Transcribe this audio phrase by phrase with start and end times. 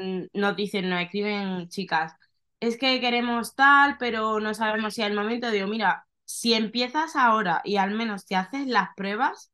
[0.00, 2.14] mm, nos dicen, nos escriben chicas,
[2.60, 5.50] es que queremos tal, pero no sabemos si es el momento.
[5.50, 9.52] Digo, mira, si empiezas ahora y al menos te haces las pruebas,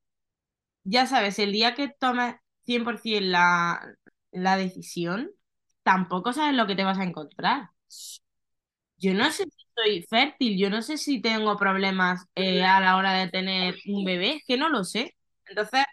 [0.84, 3.80] ya sabes, el día que tomes 100% la,
[4.32, 5.30] la decisión,
[5.82, 7.70] tampoco sabes lo que te vas a encontrar.
[8.96, 12.96] Yo no sé si soy fértil, yo no sé si tengo problemas eh, a la
[12.96, 15.16] hora de tener un bebé, es que no lo sé.
[15.46, 15.84] Entonces,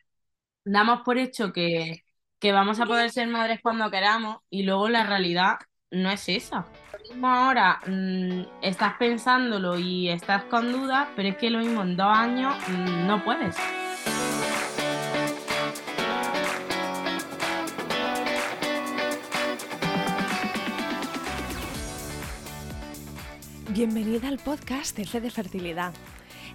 [0.65, 2.03] damos por hecho que,
[2.39, 5.57] que vamos a poder ser madres cuando queramos y luego la realidad
[5.91, 6.65] no es esa.
[6.93, 11.81] Lo mismo ahora mm, estás pensándolo y estás con dudas, pero es que lo mismo
[11.81, 13.57] en dos años mm, no puedes.
[23.69, 25.93] Bienvenida al podcast de Fe de Fertilidad.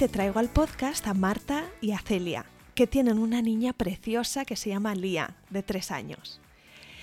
[0.00, 4.56] Te traigo al podcast a Marta y a Celia, que tienen una niña preciosa que
[4.56, 6.40] se llama Lía, de tres años.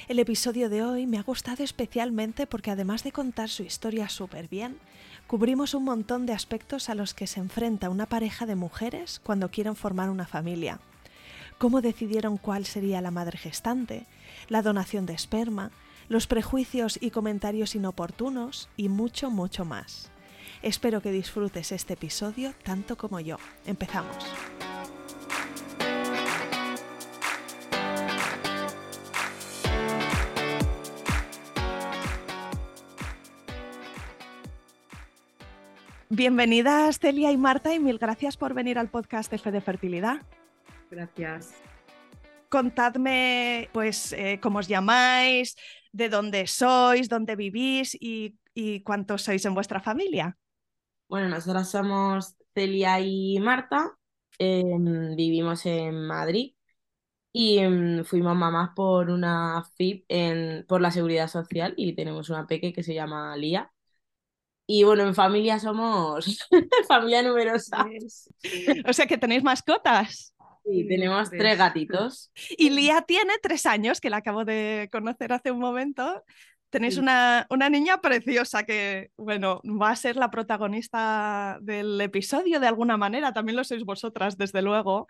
[0.08, 4.48] El episodio de hoy me ha gustado especialmente porque además de contar su historia súper
[4.48, 4.80] bien,
[5.28, 9.52] cubrimos un montón de aspectos a los que se enfrenta una pareja de mujeres cuando
[9.52, 10.80] quieren formar una familia.
[11.60, 14.08] Cómo decidieron cuál sería la madre gestante,
[14.50, 15.70] la donación de esperma,
[16.10, 20.10] los prejuicios y comentarios inoportunos y mucho, mucho más.
[20.62, 23.38] Espero que disfrutes este episodio tanto como yo.
[23.66, 24.18] Empezamos.
[36.10, 40.22] Bienvenidas Celia y Marta y mil gracias por venir al podcast de Fe de Fertilidad.
[40.90, 41.54] Gracias.
[42.50, 45.56] Contadme pues eh, cómo os llamáis,
[45.92, 50.36] de dónde sois, dónde vivís y, y cuántos sois en vuestra familia.
[51.08, 53.98] Bueno, nosotras somos Celia y Marta,
[54.40, 56.54] em, vivimos en Madrid
[57.32, 62.48] y em, fuimos mamás por una FIP en, por la Seguridad Social y tenemos una
[62.48, 63.72] peque que se llama Lía.
[64.66, 66.48] Y bueno, en familia somos
[66.90, 67.86] familia numerosa.
[68.88, 70.34] O sea que tenéis mascotas.
[70.66, 72.32] Sí, tenemos tres gatitos.
[72.58, 76.24] Y Lía tiene tres años, que la acabo de conocer hace un momento.
[76.70, 82.68] Tenéis una, una, niña preciosa que, bueno, va a ser la protagonista del episodio de
[82.68, 85.08] alguna manera, también lo sois vosotras, desde luego.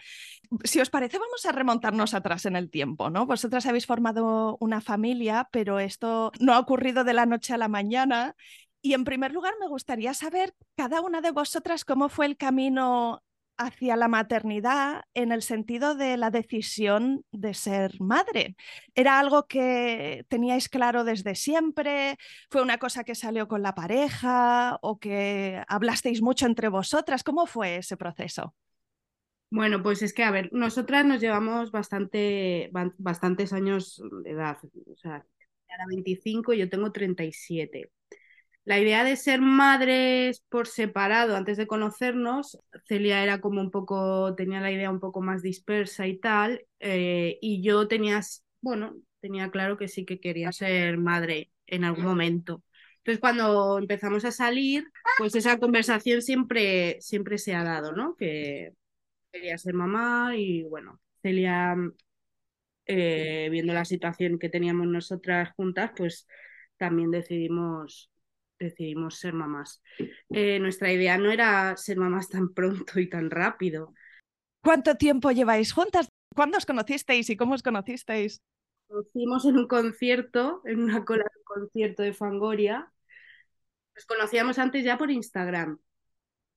[0.64, 3.26] Si os parece, vamos a remontarnos atrás en el tiempo, ¿no?
[3.26, 7.68] Vosotras habéis formado una familia, pero esto no ha ocurrido de la noche a la
[7.68, 8.36] mañana.
[8.82, 13.24] Y en primer lugar, me gustaría saber cada una de vosotras cómo fue el camino
[13.58, 18.56] hacia la maternidad en el sentido de la decisión de ser madre.
[18.96, 22.18] ¿Era algo que teníais claro desde siempre?
[22.50, 27.24] ¿Fue una cosa que salió con la pareja o que hablasteis mucho entre vosotras?
[27.24, 28.54] ¿Cómo fue ese proceso?
[29.50, 34.58] Bueno, pues es que, a ver, nosotras nos llevamos bastante, bastantes años de edad.
[34.92, 35.26] O sea,
[35.68, 37.92] era 25 y yo tengo 37
[38.68, 44.36] la idea de ser madres por separado antes de conocernos, Celia era como un poco,
[44.36, 48.20] tenía la idea un poco más dispersa y tal, eh, y yo tenía,
[48.60, 52.62] bueno, tenía claro que sí que quería ser madre en algún momento.
[52.98, 54.84] Entonces, cuando empezamos a salir,
[55.18, 58.18] pues esa conversación siempre, siempre se ha dado, ¿no?
[58.18, 58.74] Que
[59.32, 61.74] quería ser mamá y bueno, Celia,
[62.86, 66.28] eh, viendo la situación que teníamos nosotras juntas, pues
[66.76, 68.12] también decidimos,
[68.60, 69.82] decidimos ser mamás.
[70.30, 73.94] Eh, nuestra idea no era ser mamás tan pronto y tan rápido.
[74.64, 76.10] ¿Cuánto tiempo lleváis juntas?
[76.36, 78.42] ¿Cuándo os conocisteis y cómo os conocisteis?
[78.88, 82.92] conocimos en un concierto, en una cola de un concierto de Fangoria.
[83.96, 85.80] Nos conocíamos antes ya por Instagram,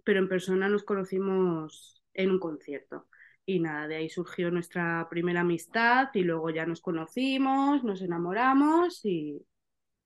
[0.04, 3.08] pero en persona nos conocimos en un concierto.
[3.46, 9.04] Y nada, de ahí surgió nuestra primera amistad y luego ya nos conocimos, nos enamoramos
[9.04, 9.44] y,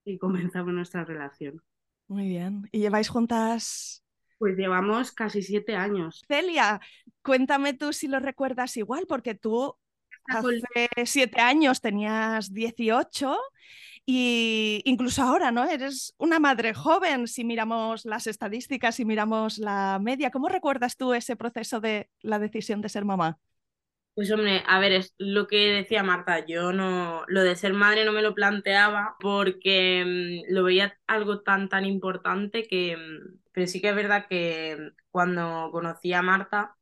[0.05, 1.63] y comenzamos nuestra relación.
[2.09, 2.69] Muy bien.
[2.73, 4.05] ¿Y lleváis juntas
[4.45, 6.23] pues llevamos casi siete años.
[6.29, 6.79] Celia,
[7.23, 9.75] cuéntame tú si lo recuerdas igual, porque tú
[10.27, 13.39] hace siete años tenías 18
[14.05, 15.65] y incluso ahora, ¿no?
[15.65, 20.31] Eres una madre joven si miramos las estadísticas, si miramos la media.
[20.31, 23.39] ¿Cómo recuerdas tú ese proceso de la decisión de ser mamá?
[24.15, 28.05] Pues hombre, a ver, es lo que decía Marta, yo no, lo de ser madre
[28.05, 33.67] no me lo planteaba porque mm, lo veía algo tan, tan importante que, mm, pero
[33.67, 36.77] sí que es verdad que cuando conocí a Marta,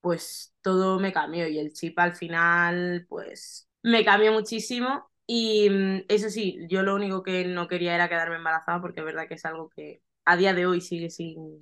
[0.00, 5.10] pues todo me cambió y el chip al final, pues me cambió muchísimo.
[5.26, 9.06] Y mm, eso sí, yo lo único que no quería era quedarme embarazada porque es
[9.06, 11.60] verdad que es algo que a día de hoy sigue sin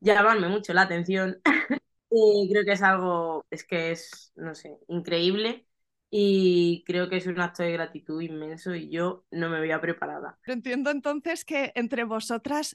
[0.00, 1.40] llamarme mucho la atención.
[2.10, 5.66] y creo que es algo, es que es, no sé, increíble
[6.10, 10.38] y creo que es un acto de gratitud inmenso y yo no me veía preparada.
[10.46, 12.74] Entiendo entonces que entre vosotras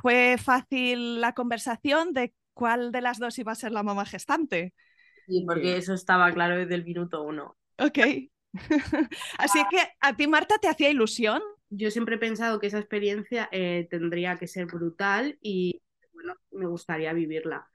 [0.00, 4.74] fue fácil la conversación de cuál de las dos iba a ser la mamá gestante.
[5.26, 7.56] Sí, porque eso estaba claro desde el minuto uno.
[7.78, 7.98] Ok.
[9.38, 11.42] Así que a ti, Marta, ¿te hacía ilusión?
[11.70, 15.82] Yo siempre he pensado que esa experiencia eh, tendría que ser brutal y
[16.14, 17.68] bueno, me gustaría vivirla.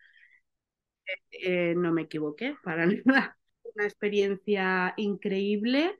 [1.32, 3.38] Eh, no me equivoqué para nada.
[3.76, 6.00] Una experiencia increíble.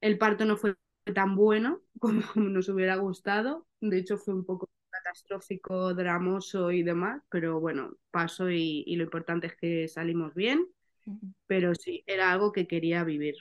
[0.00, 0.76] El parto no fue
[1.14, 3.66] tan bueno como nos hubiera gustado.
[3.80, 9.46] De hecho, fue un poco catastrófico, dramoso y demás, pero bueno, pasó y, lo importante
[9.46, 10.66] es que salimos bien,
[11.46, 13.36] pero sí, era algo que quería vivir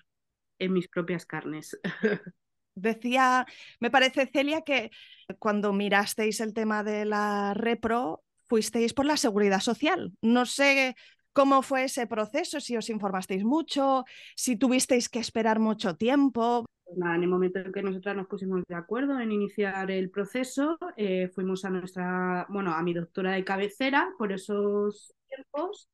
[0.60, 1.80] en mis propias carnes.
[2.76, 3.46] Decía,
[3.80, 4.92] me parece, Celia, que
[5.38, 10.12] cuando mirasteis el tema de la repro, fuisteis por la seguridad social.
[10.22, 10.96] No sé
[11.32, 14.04] cómo fue ese proceso, si os informasteis mucho,
[14.36, 16.66] si tuvisteis que esperar mucho tiempo.
[16.84, 20.78] Pues en el momento en que nosotras nos pusimos de acuerdo en iniciar el proceso,
[20.98, 25.90] eh, fuimos a nuestra, bueno, a mi doctora de cabecera por esos tiempos.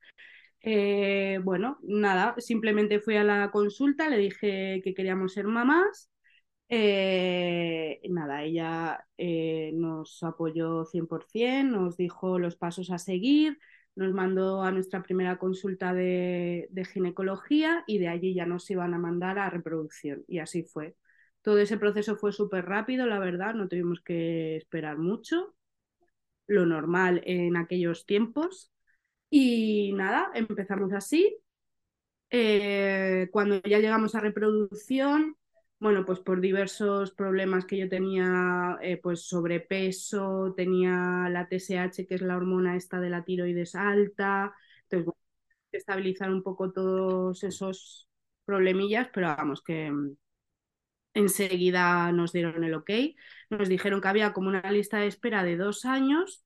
[0.61, 6.09] Eh, bueno, nada, simplemente fui a la consulta, le dije que queríamos ser mamás.
[6.67, 9.05] Eh, nada, ella
[9.73, 13.59] nos apoyó 100%, nos dijo los pasos a seguir,
[13.95, 18.99] nos mandó a nuestra primera consulta de, ginecología y de allí ya nos iban a
[18.99, 20.23] mandar a reproducción.
[20.27, 20.95] Y así fue.
[21.41, 25.55] Todo ese proceso fue súper rápido, la verdad, no tuvimos que esperar mucho,
[26.47, 28.71] lo normal en aquellos tiempos.
[29.29, 31.37] Y nada, empezamos así.
[32.29, 35.37] Eh, cuando ya llegamos a reproducción,
[35.79, 42.15] bueno, pues por diversos problemas que yo tenía, eh, pues sobrepeso, tenía la TSH, que
[42.15, 44.53] es la hormona esta de la tiroides alta,
[44.83, 45.19] entonces, bueno,
[45.71, 48.09] estabilizar un poco todos esos
[48.45, 50.17] problemillas, pero vamos, que mm,
[51.13, 52.89] enseguida nos dieron el ok,
[53.49, 56.43] nos dijeron que había como una lista de espera de dos años,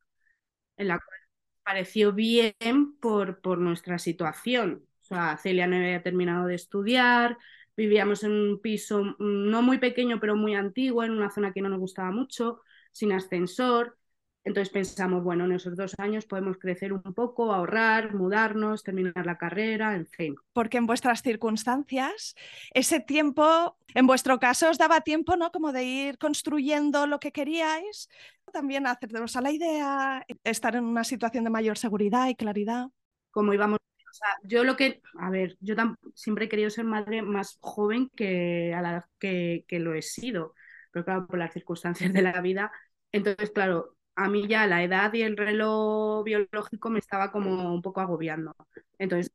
[0.77, 1.19] en la cual
[1.63, 2.55] pareció bien
[3.01, 4.85] por, por nuestra situación.
[5.01, 7.37] O sea, Celia no había terminado de estudiar,
[7.79, 9.15] Vivíamos en un piso mm,
[9.49, 12.59] no muy pequeño, pero muy antiguo, en una zona que no nos gustaba mucho,
[12.91, 13.97] sin ascensor.
[14.43, 19.37] Entonces pensamos, bueno, en esos dos años podemos crecer un poco, ahorrar, mudarnos, terminar la
[19.37, 20.35] carrera, en fin.
[20.51, 22.35] Porque en vuestras circunstancias,
[22.73, 25.49] ese tiempo, en vuestro caso, os daba tiempo, ¿no?
[25.49, 28.09] Como de ir construyendo lo que queríais,
[28.51, 32.87] también haceros a la idea, estar en una situación de mayor seguridad y claridad.
[33.31, 33.79] Como íbamos
[34.09, 35.75] o sea, yo lo que, a ver, yo
[36.15, 40.55] siempre he querido ser madre más joven que a la que, que lo he sido,
[40.91, 42.71] pero claro, por las circunstancias de la vida.
[43.11, 47.81] Entonces, claro, a mí ya la edad y el reloj biológico me estaba como un
[47.81, 48.55] poco agobiando.
[48.97, 49.31] Entonces,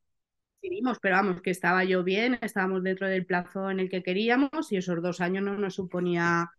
[0.61, 4.71] decidimos, pero vamos, que estaba yo bien, estábamos dentro del plazo en el que queríamos
[4.71, 6.51] y esos dos años no nos suponía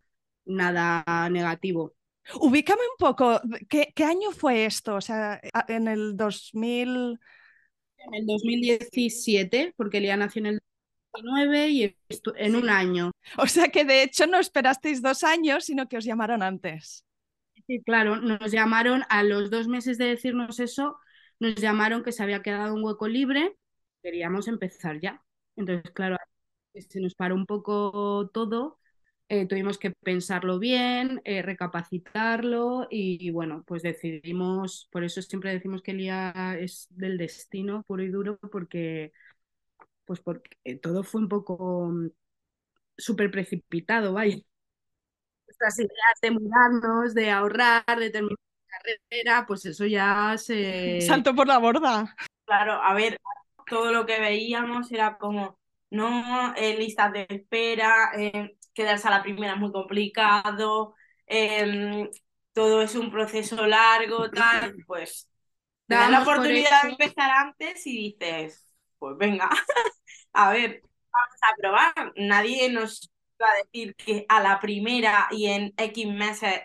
[0.44, 1.94] nada negativo.
[2.40, 4.96] Ubícame un poco, ¿qué, qué año fue esto?
[4.96, 7.18] O sea, en el 2000
[8.06, 10.60] en el 2017, porque Lía nació en el
[11.14, 11.96] 19 y
[12.36, 13.12] en un año.
[13.38, 17.04] O sea que de hecho no esperasteis dos años, sino que os llamaron antes.
[17.66, 20.98] Sí, claro, nos llamaron a los dos meses de decirnos eso,
[21.40, 23.56] nos llamaron que se había quedado un hueco libre,
[24.02, 25.22] queríamos empezar ya.
[25.56, 26.16] Entonces, claro,
[26.74, 28.78] se nos paró un poco todo,
[29.28, 35.82] eh, tuvimos que pensarlo bien, eh, recapacitarlo y, bueno, pues decidimos, por eso siempre decimos
[35.82, 39.12] que el IA es del destino puro y duro, porque
[40.04, 42.10] pues porque todo fue un poco mm,
[42.96, 44.36] súper precipitado, vaya.
[45.48, 48.38] Estas ideas de mudarnos, de ahorrar, de terminar
[48.70, 51.00] la carrera, pues eso ya se...
[51.00, 52.14] Salto por la borda.
[52.44, 53.18] Claro, a ver,
[53.66, 55.58] todo lo que veíamos era como,
[55.90, 60.94] no, eh, listas de espera, eh, quedarse a la primera es muy complicado,
[61.26, 62.08] em,
[62.52, 65.28] todo es un proceso largo, tal, pues...
[65.88, 68.66] das la oportunidad de empezar antes y dices,
[68.98, 69.48] pues venga,
[70.32, 72.12] a ver, vamos a probar.
[72.16, 76.60] Nadie nos va a decir que a la primera y en X meses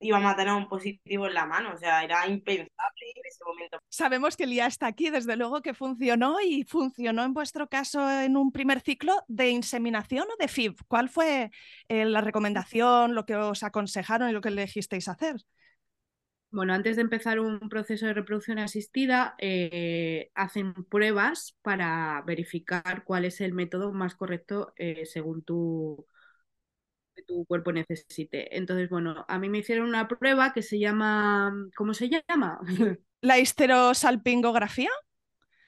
[0.00, 3.78] íbamos a tener un positivo en la mano, o sea, era impensable en ese momento.
[3.88, 8.08] Sabemos que el IA está aquí, desde luego que funcionó y funcionó en vuestro caso
[8.10, 10.76] en un primer ciclo de inseminación o de FIV.
[10.88, 11.50] ¿Cuál fue
[11.88, 15.36] eh, la recomendación, lo que os aconsejaron y lo que elegisteis hacer?
[16.50, 23.24] Bueno, antes de empezar un proceso de reproducción asistida, eh, hacen pruebas para verificar cuál
[23.24, 26.06] es el método más correcto eh, según tu,
[27.22, 28.56] tu cuerpo necesite.
[28.56, 32.60] Entonces, bueno, a mí me hicieron una prueba que se llama, ¿cómo se llama?
[33.20, 34.90] ¿La histerosalpingografía?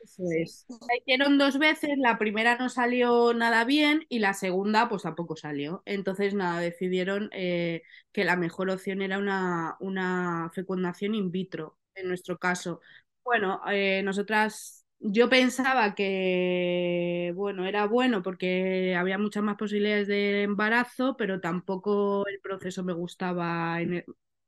[0.02, 0.66] Eso es.
[0.68, 5.36] La hicieron dos veces, la primera no salió nada bien y la segunda pues tampoco
[5.36, 5.82] salió.
[5.86, 12.08] Entonces nada, decidieron eh, que la mejor opción era una, una, fecundación in vitro, en
[12.08, 12.80] nuestro caso.
[13.24, 20.42] Bueno, eh, nosotras, yo pensaba que, bueno, era bueno porque había muchas más posibilidades de
[20.42, 23.78] embarazo, pero tampoco el proceso me gustaba.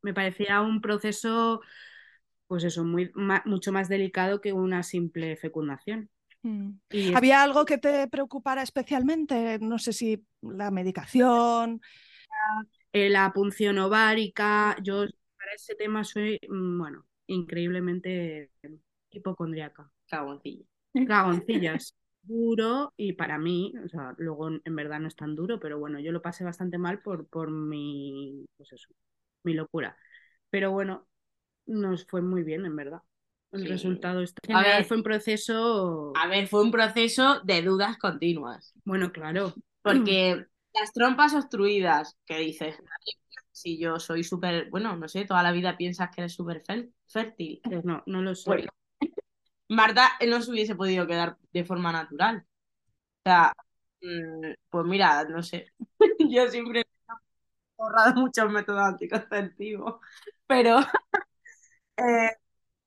[0.02, 1.61] me parecía un proceso
[2.50, 3.12] pues eso, muy,
[3.45, 6.11] mucho más delicado que una simple fecundación.
[6.42, 6.71] Mm.
[7.14, 9.61] ¿Había algo que te preocupara especialmente?
[9.61, 11.80] No sé si la medicación.
[12.92, 14.76] Eh, la punción ovárica.
[14.83, 15.04] Yo
[15.38, 18.50] para ese tema soy, mm, bueno, increíblemente
[19.12, 19.88] hipocondriaca.
[20.11, 20.64] Cagoncilla.
[21.07, 21.95] Cagoncillas.
[22.23, 26.00] duro y para mí, o sea, luego en verdad no es tan duro, pero bueno,
[26.00, 28.88] yo lo pasé bastante mal por, por mi, pues eso,
[29.43, 29.97] mi locura.
[30.50, 31.07] Pero bueno,
[31.67, 33.00] nos fue muy bien, en verdad.
[33.52, 34.23] El resultado
[34.55, 36.12] a ver, fue un proceso.
[36.14, 38.73] A ver, fue un proceso de dudas continuas.
[38.85, 39.55] Bueno, claro.
[39.83, 42.76] Porque las trompas obstruidas, ¿qué dices?
[43.50, 46.62] Si yo soy súper, bueno, no sé, toda la vida piensas que eres súper
[47.07, 47.61] fértil.
[47.64, 48.69] Pues no, no lo soy.
[49.71, 52.47] Marta no se hubiese podido quedar de forma natural.
[53.21, 53.55] O sea,
[54.03, 55.69] mm, pues mira, no sé.
[56.31, 56.85] yo siempre he
[57.77, 60.00] borrado muchos métodos anticonceptivos,
[60.47, 60.81] pero
[61.97, 62.31] eh,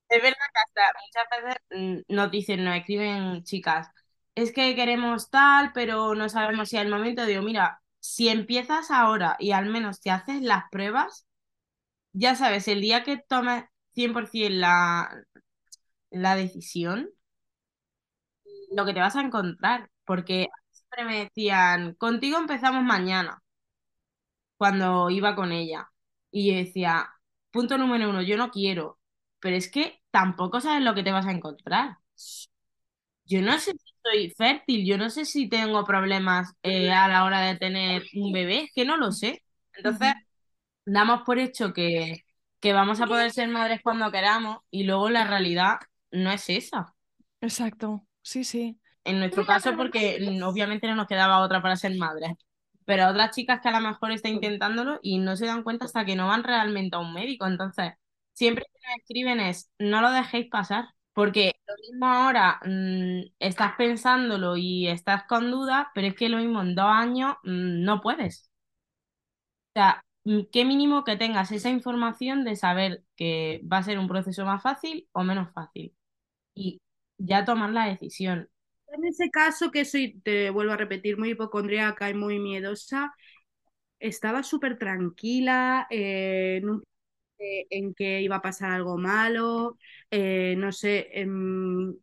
[0.09, 3.89] es verdad que hasta muchas veces mm, nos dicen, nos escriben chicas,
[4.35, 7.25] es que queremos tal, pero no sabemos si es el momento.
[7.25, 11.27] Digo, mira, si empiezas ahora y al menos te haces las pruebas,
[12.13, 15.23] ya sabes, el día que tomes 100% la,
[16.13, 17.09] la decisión,
[18.71, 23.41] lo que te vas a encontrar, porque siempre me decían, contigo empezamos mañana,
[24.57, 25.89] cuando iba con ella.
[26.31, 27.09] Y yo decía,
[27.51, 28.99] punto número uno, yo no quiero
[29.39, 31.97] pero es que tampoco sabes lo que te vas a encontrar.
[33.25, 37.23] Yo no sé si soy fértil, yo no sé si tengo problemas eh, a la
[37.23, 39.41] hora de tener un bebé, es que no lo sé.
[39.73, 40.13] Entonces,
[40.85, 42.23] damos por hecho que,
[42.61, 45.77] que vamos a poder ser madres cuando queramos y luego la realidad
[46.13, 46.95] no es esa.
[47.41, 48.79] Exacto, sí, sí.
[49.03, 52.31] En nuestro caso, porque obviamente no nos quedaba otra para ser madres.
[52.85, 56.05] Pero otras chicas que a lo mejor están intentándolo y no se dan cuenta hasta
[56.05, 57.45] que no van realmente a un médico.
[57.47, 57.93] Entonces,
[58.33, 63.73] siempre que nos escriben es, no lo dejéis pasar, porque lo mismo ahora mm, estás
[63.77, 68.01] pensándolo y estás con dudas, pero es que lo mismo en dos años mm, no
[68.01, 68.49] puedes.
[69.75, 73.99] O sea, mm, qué mínimo que tengas esa información de saber que va a ser
[73.99, 75.95] un proceso más fácil o menos fácil.
[76.53, 76.81] Y
[77.17, 78.49] ya tomar la decisión.
[78.87, 83.13] En ese caso, que soy, te vuelvo a repetir, muy hipocondríaca y muy miedosa,
[83.99, 86.85] estaba súper tranquila, eh, nunca
[87.69, 89.77] en que iba a pasar algo malo,
[90.11, 91.95] eh, no sé, em,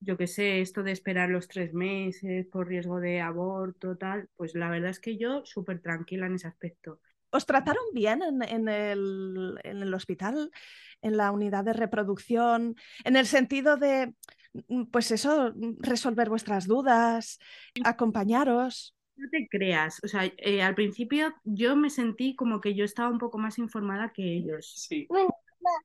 [0.00, 4.54] yo qué sé, esto de esperar los tres meses por riesgo de aborto, tal, pues
[4.54, 7.00] la verdad es que yo súper tranquila en ese aspecto.
[7.34, 10.52] ¿Os trataron bien en, el, en el hospital,
[11.02, 14.14] en la unidad de reproducción, en el sentido de
[14.68, 17.40] mm, pues eso, mm, resolver vuestras dudas,
[17.82, 18.94] acompañaros.
[19.16, 23.10] No te creas, o sea, eh, al principio yo me sentí como que yo estaba
[23.10, 24.72] un poco más informada que ellos.
[24.76, 25.08] Sí.
[25.10, 25.28] O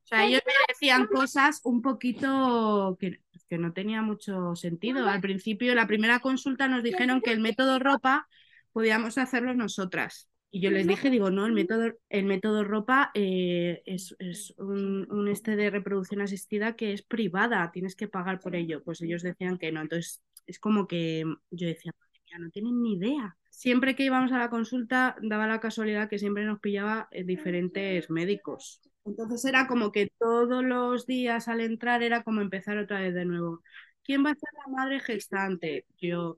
[0.04, 5.08] sea, ellos me decían cosas un poquito que, que no tenía mucho sentido.
[5.08, 8.28] Al principio, la primera consulta nos dijeron que el método ropa
[8.72, 10.29] podíamos hacerlo nosotras.
[10.52, 15.08] Y yo les dije, digo, no, el método, el método ropa eh, es, es un,
[15.12, 18.84] un, este de reproducción asistida que es privada, tienes que pagar por ello.
[18.84, 19.82] Pues ellos decían que no.
[19.82, 21.94] Entonces, es como que yo decía,
[22.40, 23.38] no tienen ni idea.
[23.50, 28.82] Siempre que íbamos a la consulta, daba la casualidad que siempre nos pillaba diferentes médicos.
[29.06, 33.26] Entonces era como que todos los días al entrar era como empezar otra vez de
[33.26, 33.62] nuevo.
[34.04, 35.86] ¿Quién va a ser la madre gestante?
[36.00, 36.38] Yo.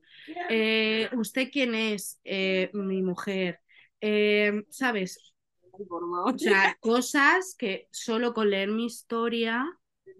[0.49, 2.19] Eh, ¿Usted quién es?
[2.23, 3.59] Eh, mi mujer.
[4.01, 5.34] Eh, ¿Sabes?
[5.72, 9.65] O sea, cosas que solo con leer mi historia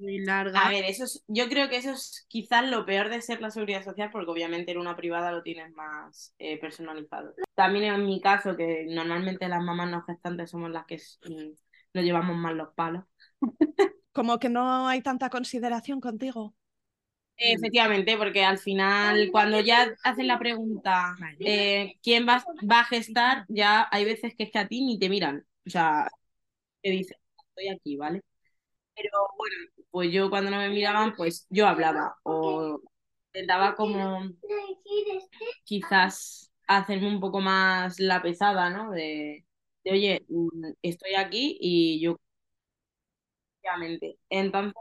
[0.02, 0.66] muy larga.
[0.66, 3.52] A ver, eso es, yo creo que eso es quizás lo peor de ser la
[3.52, 7.34] seguridad social, porque obviamente en una privada lo tienes más eh, personalizado.
[7.56, 11.52] También en mi caso, que normalmente las mamás no gestantes somos las que mm,
[11.94, 13.04] nos llevamos más los palos.
[14.12, 16.54] Como que no hay tanta consideración contigo.
[17.38, 23.46] Efectivamente, porque al final, cuando ya hacen la pregunta eh, quién va, va, a gestar,
[23.48, 25.46] ya hay veces que es que a ti ni te miran.
[25.66, 26.08] O sea,
[26.82, 27.18] te dicen,
[27.50, 28.22] estoy aquí, ¿vale?
[28.96, 29.56] Pero bueno,
[29.92, 32.80] pues yo cuando no me miraban, pues yo hablaba o
[33.34, 34.30] intentaba como
[35.64, 38.92] quizás hacerme un poco más la pesada, ¿no?
[38.92, 39.46] De,
[39.84, 42.18] de oye, mm, estoy aquí y yo...
[43.64, 44.18] Obviamente.
[44.30, 44.74] Entonces,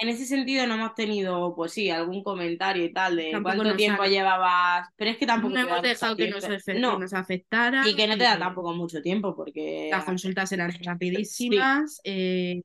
[0.00, 3.76] en ese sentido no hemos tenido, pues sí, algún comentario y tal de tampoco cuánto
[3.76, 5.54] tiempo llevabas, pero es que tampoco...
[5.54, 6.44] No hemos dejado que nos,
[6.76, 6.98] no.
[6.98, 7.86] nos, afectara.
[7.86, 9.88] Y que no te da tampoco mucho tiempo porque...
[9.90, 12.00] Las consultas eran rapidísimas, sí.
[12.04, 12.62] eh,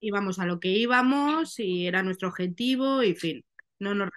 [0.00, 3.44] íbamos a lo que íbamos y era nuestro objetivo y fin,
[3.78, 4.10] no nos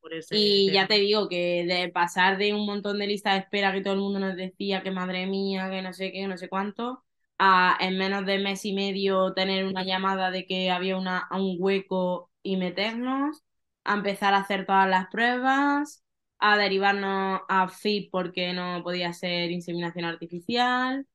[0.00, 0.74] por ese Y tema.
[0.74, 3.94] ya te digo que de pasar de un montón de listas de espera que todo
[3.94, 7.04] el mundo nos decía que madre mía, que no sé qué, no sé cuánto,
[7.40, 11.56] a en menos de mes y medio tener una llamada de que había una, un
[11.58, 13.42] hueco y meternos,
[13.84, 16.04] a empezar a hacer todas las pruebas,
[16.38, 21.06] a derivarnos a FIP porque no podía ser inseminación artificial.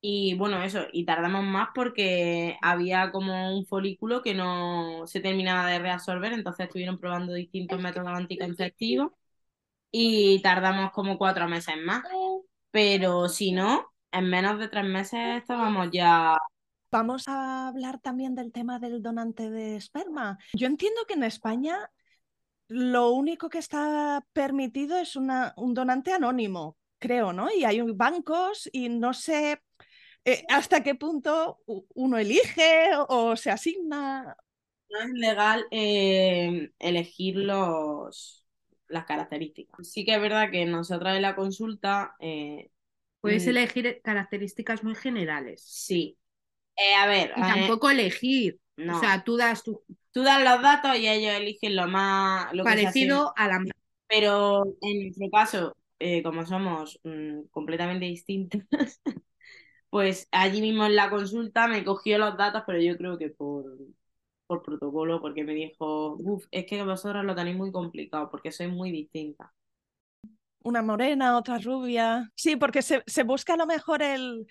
[0.00, 5.68] Y bueno, eso, y tardamos más porque había como un folículo que no se terminaba
[5.70, 9.12] de reabsorber, entonces estuvieron probando distintos métodos anticonceptivos
[9.90, 12.02] y tardamos como cuatro meses más.
[12.70, 16.36] Pero si no, en menos de tres meses estábamos ya
[16.92, 20.38] Vamos a hablar también del tema del donante de esperma.
[20.52, 21.90] Yo entiendo que en España
[22.68, 27.50] lo único que está permitido es una, un donante anónimo, creo, ¿no?
[27.50, 29.62] Y hay bancos y no sé
[30.26, 31.60] eh, hasta qué punto
[31.94, 34.36] uno elige o se asigna.
[34.90, 38.44] No es legal eh, elegir los,
[38.88, 39.88] las características.
[39.88, 42.16] Sí que es verdad que nosotros en la consulta...
[42.20, 42.68] Eh,
[43.22, 45.62] Puedes elegir características muy generales.
[45.64, 46.18] Sí.
[46.76, 47.32] Eh, a ver.
[47.36, 48.58] Y tampoco elegir.
[48.76, 48.96] No.
[48.96, 49.82] O sea, tú das tu...
[50.10, 52.52] Tú das los datos y ellos eligen lo más...
[52.52, 53.64] Lo parecido a la...
[54.08, 58.60] Pero en nuestro caso, eh, como somos mmm, completamente distintos,
[59.88, 63.64] pues allí mismo en la consulta me cogió los datos, pero yo creo que por,
[64.46, 68.70] por protocolo, porque me dijo, uff, es que vosotros lo tenéis muy complicado, porque sois
[68.70, 69.48] muy distintas
[70.64, 72.30] una morena, otra rubia.
[72.34, 74.46] Sí, porque se, se busca a lo mejor el,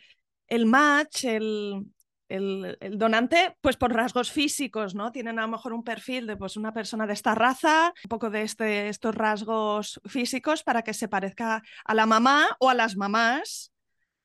[0.48, 1.86] el match, el,
[2.32, 5.12] el, donante, pues por rasgos físicos, ¿no?
[5.12, 8.30] Tienen a lo mejor un perfil de pues, una persona de esta raza, un poco
[8.30, 12.96] de este, estos rasgos físicos para que se parezca a la mamá o a las
[12.96, 13.72] mamás.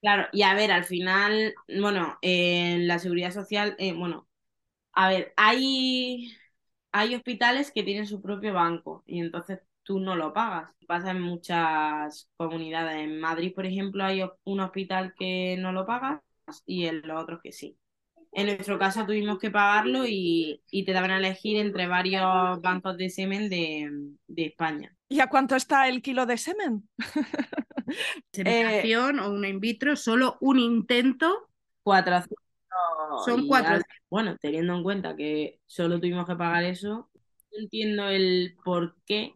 [0.01, 4.29] Claro, y a ver, al final, bueno, en la seguridad social, eh, bueno,
[4.93, 6.33] a ver, hay,
[6.93, 10.75] hay hospitales que tienen su propio banco y entonces tú no lo pagas.
[10.87, 12.97] Pasa en muchas comunidades.
[12.97, 16.21] En Madrid, por ejemplo, hay un hospital que no lo pagas
[16.67, 17.79] y en los otros que sí.
[18.33, 22.99] En nuestro caso tuvimos que pagarlo y, y te daban a elegir entre varios bancos
[22.99, 23.89] de semen de,
[24.27, 24.95] de España.
[25.09, 26.89] ¿Y a cuánto está el kilo de semen?
[28.33, 31.49] Seminación eh, o una in vitro, solo un intento.
[31.85, 32.37] 400.
[33.25, 33.79] Son cuatro.
[34.11, 37.09] Bueno, teniendo en cuenta que solo tuvimos que pagar eso,
[37.53, 39.36] entiendo el por qué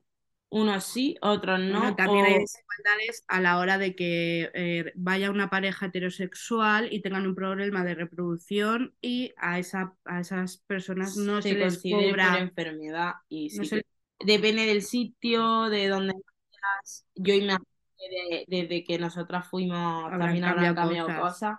[0.51, 1.79] unos sí, otros no.
[1.79, 2.29] Bueno, también o...
[2.29, 7.35] hay desigualdades a la hora de que eh, vaya una pareja heterosexual y tengan un
[7.35, 13.15] problema de reproducción y a, esa, a esas personas no se, se les cobra enfermedad
[13.29, 13.87] y no sí, se...
[14.25, 17.07] depende del sitio, de donde vayas.
[17.15, 17.65] Yo imagino
[17.97, 21.21] que desde que nosotras fuimos Habrán también habrán cambiado cosas.
[21.21, 21.59] cosas.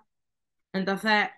[0.73, 1.29] Entonces,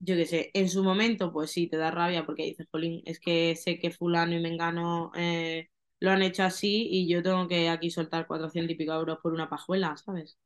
[0.00, 3.18] yo qué sé, en su momento, pues sí, te da rabia porque dices, Jolín, es
[3.18, 5.68] que sé que fulano y mengano eh,
[6.00, 9.32] lo han hecho así y yo tengo que aquí soltar 400 y pico euros por
[9.32, 10.38] una pajuela, ¿sabes?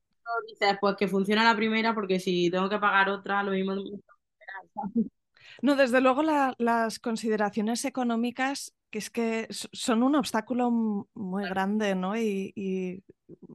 [0.81, 3.75] Pues que funciona la primera porque si tengo que pagar otra, lo mismo.
[5.62, 10.70] No, desde luego la- las consideraciones económicas, que es que son un obstáculo
[11.14, 12.16] muy grande, ¿no?
[12.16, 13.05] Y, y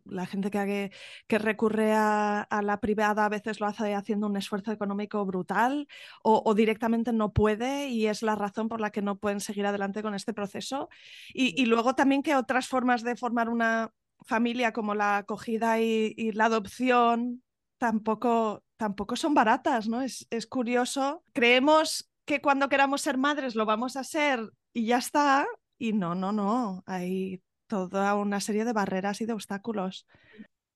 [0.06, 0.92] la gente que,
[1.28, 5.88] que recurre a, a la privada a veces lo hace haciendo un esfuerzo económico brutal
[6.24, 9.66] o, o directamente no puede y es la razón por la que no pueden seguir
[9.68, 10.90] adelante con este proceso.
[11.34, 13.92] Y, y luego también que otras formas de formar una
[14.26, 17.44] familia como la acogida y, y la adopción
[17.78, 20.02] tampoco, tampoco son baratas, ¿no?
[20.02, 21.24] Es, es curioso.
[21.34, 25.48] Creemos que cuando queramos ser madres lo vamos a ser y ya está.
[25.78, 26.84] Y no, no, no.
[26.86, 30.08] Hay toda una serie de barreras y de obstáculos.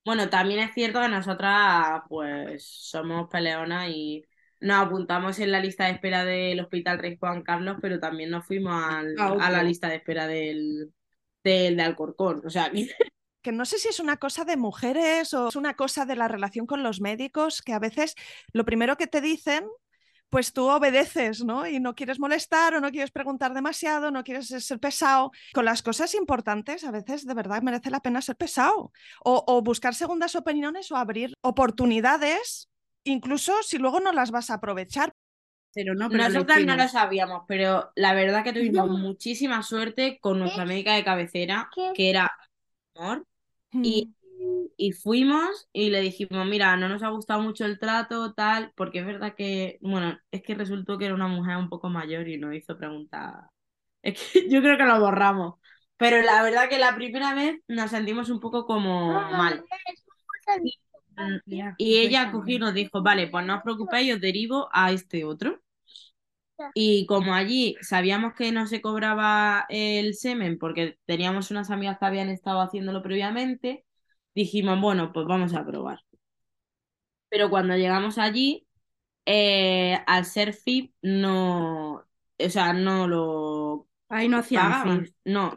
[0.04, 4.24] Bueno, también es cierto que nosotras, pues, somos peleonas y
[4.60, 8.46] nos apuntamos en la lista de espera del Hospital Rey Juan Carlos, pero también nos
[8.46, 10.92] fuimos al- A la lista de espera del,
[11.44, 12.42] del de Alcorcón.
[12.46, 12.88] O sea, que
[13.42, 16.28] que no sé si es una cosa de mujeres o es una cosa de la
[16.28, 18.16] relación con los médicos, que a veces
[18.54, 19.66] lo primero que te dicen,
[20.32, 21.68] pues tú obedeces, ¿no?
[21.68, 25.32] Y no quieres molestar o no quieres preguntar demasiado, no quieres ser pesado.
[25.54, 29.62] Con las cosas importantes, a veces de verdad merece la pena ser pesado o, o
[29.62, 32.70] buscar segundas opiniones o abrir oportunidades,
[33.04, 35.12] incluso si luego no las vas a aprovechar.
[35.74, 40.18] Pero no, pero lo nosotras no lo sabíamos, pero la verdad que tuvimos muchísima suerte
[40.22, 42.32] con nuestra médica de cabecera, que era
[42.96, 43.26] amor,
[43.72, 44.14] y,
[44.78, 49.00] y fuimos y le dijimos, mira, no nos ha gustado mucho el trato, tal, porque
[49.00, 52.38] es verdad que, bueno, es que resultó que era una mujer un poco mayor y
[52.38, 53.46] nos hizo preguntas.
[54.04, 55.56] Es que yo creo que lo borramos.
[55.98, 59.64] Pero la verdad que la primera vez nos sentimos un poco como mal.
[61.46, 64.92] Ya, Y ella cogió y nos dijo, vale, pues no os preocupéis, os derivo a
[64.92, 65.60] este otro.
[66.74, 72.06] Y como allí sabíamos que no se cobraba el semen porque teníamos unas amigas que
[72.06, 73.86] habían estado haciéndolo previamente,
[74.36, 76.00] dijimos, bueno, pues vamos a probar.
[77.30, 78.68] Pero cuando llegamos allí,
[79.26, 85.06] eh, al ser FIP, no, o sea, no lo Ahí no hacían pagaban.
[85.06, 85.56] FIP, No,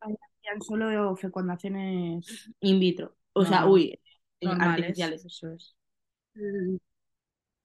[0.00, 3.16] hacían solo fecundaciones in vitro.
[3.32, 3.98] O sea, uy,
[4.40, 4.74] normales.
[4.74, 5.24] artificiales.
[5.24, 5.76] Eso es.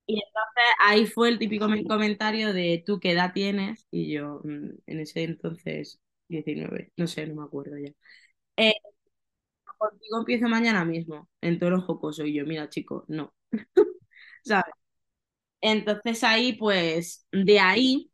[0.09, 4.41] Y entonces ahí fue el típico me- comentario de tú qué edad tienes y yo
[4.43, 7.91] mm, en ese entonces 19, no sé, no me acuerdo ya.
[8.57, 8.73] Eh,
[9.77, 13.33] contigo empiezo mañana mismo, en tono jocoso y yo, mira chico, no,
[14.43, 14.73] ¿sabes?
[15.61, 18.11] Entonces ahí pues de ahí,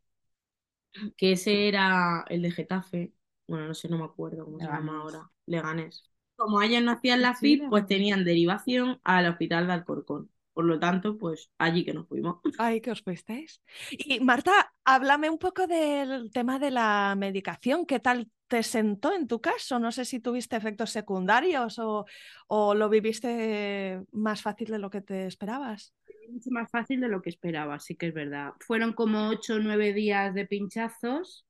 [1.16, 3.12] que ese era el de Getafe,
[3.46, 6.10] bueno, no sé, no me acuerdo cómo se llama ahora, Leganés.
[6.36, 10.30] Como ellos no hacían la FIP, pues tenían derivación al hospital de Alcorcón.
[10.56, 12.38] Por lo tanto, pues allí que nos fuimos.
[12.58, 13.60] Ay, que os fuisteis.
[13.90, 17.84] Y Marta, háblame un poco del tema de la medicación.
[17.86, 19.78] ¿Qué tal te sentó en tu caso?
[19.78, 22.06] No sé si tuviste efectos secundarios o,
[22.46, 25.92] o lo viviste más fácil de lo que te esperabas.
[26.32, 28.52] mucho más fácil de lo que esperaba, sí que es verdad.
[28.60, 31.46] Fueron como ocho o nueve días de pinchazos.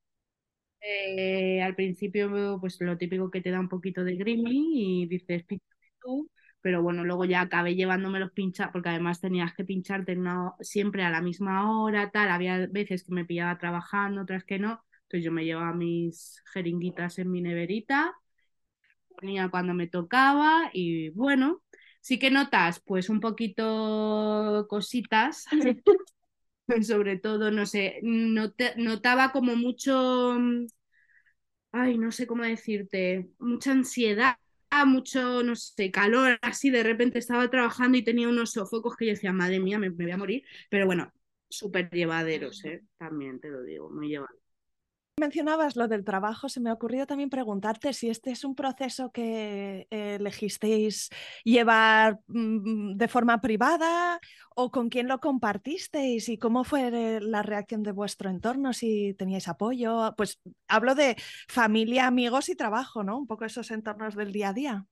[0.80, 5.44] Eh, al principio, pues lo típico que te da un poquito de grimy y dices,
[6.00, 6.30] tú,
[6.66, 10.18] pero bueno, luego ya acabé llevándome los pinchazos, porque además tenías que pincharte
[10.58, 12.28] siempre a la misma hora, tal.
[12.28, 14.82] Había veces que me pillaba trabajando, otras que no.
[15.02, 18.16] Entonces yo me llevaba mis jeringuitas en mi neverita,
[19.16, 21.62] ponía cuando me tocaba y bueno,
[22.00, 25.46] sí que notas pues un poquito cositas,
[26.82, 30.66] sobre todo, no sé, notaba como mucho, mm,
[31.70, 34.36] ay, no sé cómo decirte, mucha ansiedad,
[34.84, 39.12] mucho, no sé, calor, así de repente estaba trabajando y tenía unos sofocos que yo
[39.12, 41.12] decía, madre mía, me, me voy a morir, pero bueno,
[41.48, 42.82] súper llevaderos, ¿eh?
[42.98, 44.45] También te lo digo, muy llevaderos.
[45.18, 49.10] Mencionabas lo del trabajo, se me ha ocurrido también preguntarte si este es un proceso
[49.12, 51.08] que elegisteis
[51.42, 54.20] llevar mm, de forma privada
[54.54, 59.14] o con quién lo compartisteis y cómo fue eh, la reacción de vuestro entorno, si
[59.14, 60.12] teníais apoyo.
[60.18, 61.16] Pues hablo de
[61.48, 63.16] familia, amigos y trabajo, ¿no?
[63.16, 64.86] Un poco esos entornos del día a día.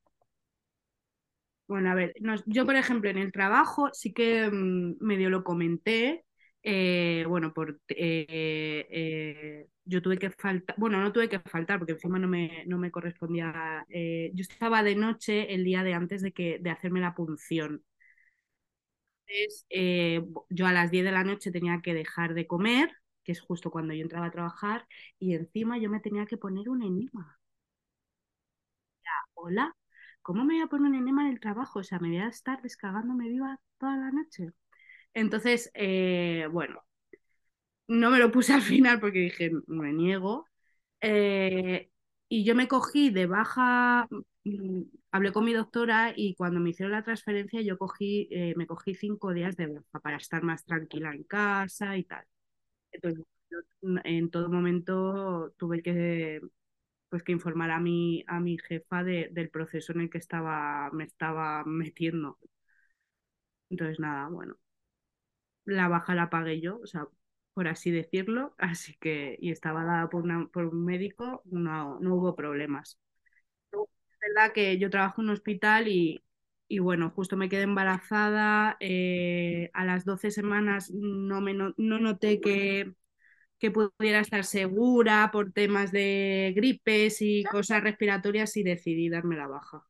[1.69, 2.15] Bueno, a ver,
[2.47, 6.24] yo por ejemplo en el trabajo sí que mm, medio lo comenté,
[6.65, 11.93] eh, bueno, por, eh, eh, yo tuve que faltar, bueno, no tuve que faltar porque
[11.95, 16.23] encima no me, no me correspondía, eh, yo estaba de noche el día de antes
[16.23, 17.85] de, que, de hacerme la punción.
[19.27, 19.67] Entonces,
[20.51, 22.91] yo a las 10 de la noche tenía que dejar de comer,
[23.25, 24.87] que es justo cuando yo entraba a trabajar,
[25.19, 27.39] y encima yo me tenía que poner un enema.
[29.35, 29.77] Hola,
[30.23, 31.79] ¿cómo me voy a poner un enema en el trabajo?
[31.81, 34.51] O sea, me voy a estar descargándome viva toda la noche.
[35.15, 36.85] Entonces, eh, bueno,
[37.89, 40.47] no me lo puse al final porque dije, me niego.
[41.01, 41.91] Eh,
[42.29, 44.09] y yo me cogí de baja,
[44.45, 48.67] mm, hablé con mi doctora y cuando me hicieron la transferencia yo cogí, eh, me
[48.67, 52.25] cogí cinco días de baja para estar más tranquila en casa y tal.
[52.93, 53.25] Entonces,
[54.05, 56.41] en todo momento tuve que,
[57.11, 60.91] pues, que informar a mi, a mi jefa de, del proceso en el que estaba,
[60.93, 62.39] me estaba metiendo.
[63.69, 64.57] Entonces, nada, bueno,
[65.65, 67.07] la baja la pagué yo, o sea,
[67.55, 72.15] por así decirlo, así que, y estaba dada por, una, por un médico, no, no
[72.17, 72.99] hubo problemas.
[74.13, 76.23] Es verdad que yo trabajo en un hospital y,
[76.69, 81.99] y bueno, justo me quedé embarazada, eh, a las 12 semanas no, me no, no
[81.99, 82.93] noté que,
[83.61, 89.49] que pudiera estar segura por temas de gripes y cosas respiratorias y decidí darme la
[89.49, 89.85] baja.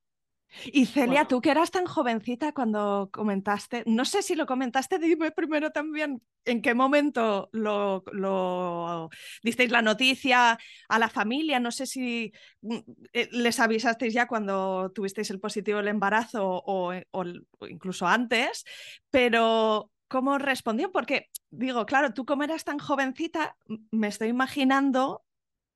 [0.66, 5.30] Y Celia, tú que eras tan jovencita cuando comentaste, no sé si lo comentaste, dime
[5.30, 9.10] primero también en qué momento lo, lo
[9.42, 12.78] disteis la noticia a la familia, no sé si mm,
[13.12, 17.24] eh, les avisasteis ya cuando tuvisteis el positivo del embarazo o, o
[17.68, 18.64] incluso antes,
[19.10, 20.92] pero ¿cómo respondió?
[20.92, 23.56] Porque digo, claro, tú como eras tan jovencita,
[23.90, 25.23] me estoy imaginando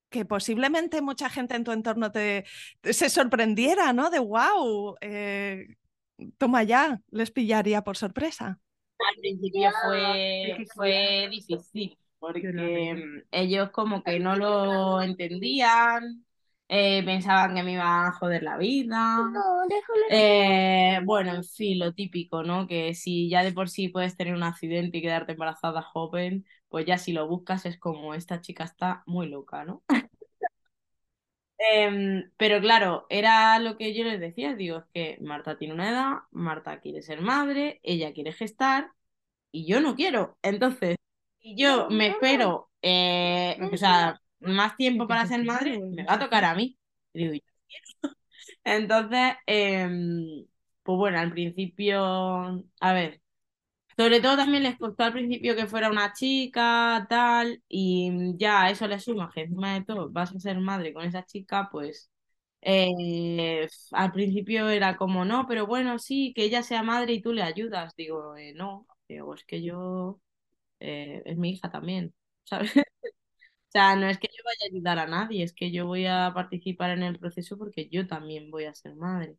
[0.08, 2.44] que posiblemente mucha gente en tu entorno te,
[2.82, 4.10] se sorprendiera, ¿no?
[4.10, 5.76] De wow, eh,
[6.36, 8.58] toma ya, les pillaría por sorpresa.
[8.98, 16.24] Al principio fue, fue difícil porque ellos como que no lo entendían,
[16.68, 19.18] eh, pensaban que me iban a joder la vida.
[20.10, 22.66] Eh, bueno, en fin, lo típico, ¿no?
[22.66, 26.86] Que si ya de por sí puedes tener un accidente y quedarte embarazada joven, pues
[26.86, 29.82] ya si lo buscas es como esta chica está muy loca, ¿no?
[31.60, 35.90] Em, pero claro, era lo que yo les decía, digo, es que Marta tiene una
[35.90, 38.92] edad, Marta quiere ser madre, ella quiere gestar
[39.52, 40.38] y yo no quiero.
[40.42, 40.96] Entonces,
[41.40, 46.18] si yo me espero, eh, o sea, más tiempo para ser madre, me va a
[46.20, 46.78] tocar a mí.
[47.12, 48.16] digo, yo quiero.
[48.64, 50.46] Entonces, em,
[50.82, 53.20] pues bueno, al principio, a ver,
[53.98, 58.88] sobre todo también les costó al principio que fuera una chica, tal, y ya eso
[58.88, 62.10] le suma que encima de todo vas a ser madre con esa chica, pues
[62.62, 67.32] eh, al principio era como, no, pero bueno, sí, que ella sea madre y tú
[67.32, 67.94] le ayudas.
[67.96, 70.20] Digo, eh, no, digo, es que yo,
[70.80, 72.76] eh, es mi hija también, ¿sabes?
[72.76, 72.82] O
[73.70, 76.32] sea, no es que yo vaya a ayudar a nadie, es que yo voy a
[76.34, 79.36] participar en el proceso porque yo también voy a ser madre.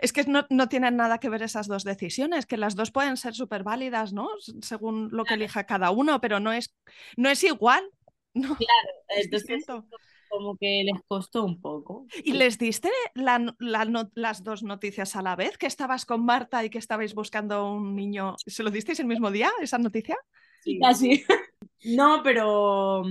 [0.00, 3.16] Es que no, no, tienen nada que ver esas dos decisiones, que las dos pueden
[3.16, 4.28] ser súper válidas, ¿no?
[4.60, 6.74] Según lo que elija cada uno, pero no es,
[7.16, 7.84] no es igual.
[8.36, 9.64] No, claro, entonces
[10.34, 12.06] como que les costó un poco.
[12.24, 15.56] ¿Y les diste la, la, las dos noticias a la vez?
[15.56, 18.34] ¿Que estabas con Marta y que estabais buscando un niño?
[18.44, 20.16] ¿Se lo disteis el mismo día, esa noticia?
[20.62, 21.24] Sí, casi.
[21.84, 23.04] no, pero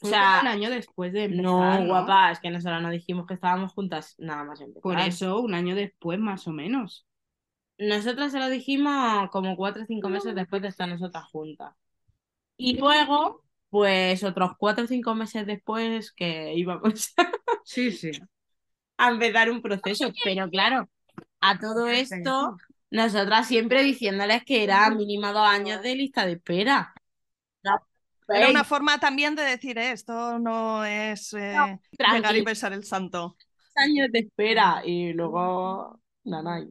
[0.00, 3.34] o sea, un año después de empezar, no, guapa, es que nosotros no dijimos que
[3.34, 4.82] estábamos juntas nada más empezar.
[4.82, 7.06] Por eso, un año después, más o menos.
[7.78, 11.74] Nosotras se lo dijimos como cuatro o cinco meses después de estar nosotras juntas.
[12.56, 17.14] Y luego, pues otros cuatro o cinco meses después que íbamos
[17.64, 18.10] sí, sí.
[18.96, 20.10] a empezar un proceso.
[20.24, 20.88] Pero claro,
[21.40, 22.56] a todo esto,
[22.90, 26.94] nosotras siempre diciéndoles que era mínimo dos años de lista de espera.
[28.28, 31.78] Era una forma también de decir, eh, esto no es eh,
[32.12, 33.36] llegar y besar el santo.
[33.74, 36.66] Años de espera y luego, nada.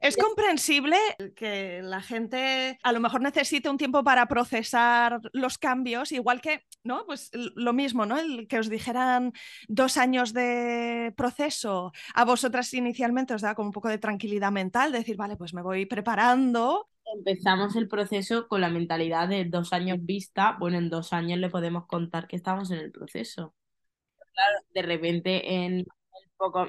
[0.00, 0.96] Es comprensible
[1.34, 6.64] que la gente a lo mejor necesite un tiempo para procesar los cambios, igual que,
[6.84, 7.06] ¿no?
[7.06, 8.18] Pues lo mismo, ¿no?
[8.18, 9.32] El que os dijeran
[9.66, 14.92] dos años de proceso, a vosotras inicialmente os da como un poco de tranquilidad mental,
[14.92, 19.98] decir, vale, pues me voy preparando empezamos el proceso con la mentalidad de dos años
[20.00, 23.54] vista, bueno, en dos años le podemos contar que estamos en el proceso.
[24.74, 25.86] De repente en
[26.36, 26.68] poco,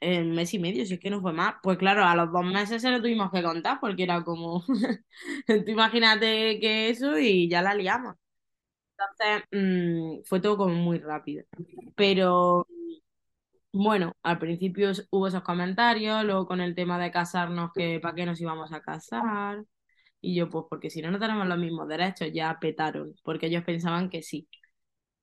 [0.00, 2.44] en mes y medio, si es que no fue más, pues claro, a los dos
[2.44, 4.64] meses se lo tuvimos que contar porque era como,
[5.46, 8.16] tú imagínate que eso y ya la liamos.
[8.98, 11.44] Entonces, mm, fue todo como muy rápido.
[11.96, 12.66] Pero
[13.72, 18.26] bueno, al principio hubo esos comentarios, luego con el tema de casarnos, que para qué
[18.26, 19.64] nos íbamos a casar.
[20.20, 23.64] Y yo, pues porque si no, no tenemos los mismos derechos, ya petaron, porque ellos
[23.64, 24.48] pensaban que sí.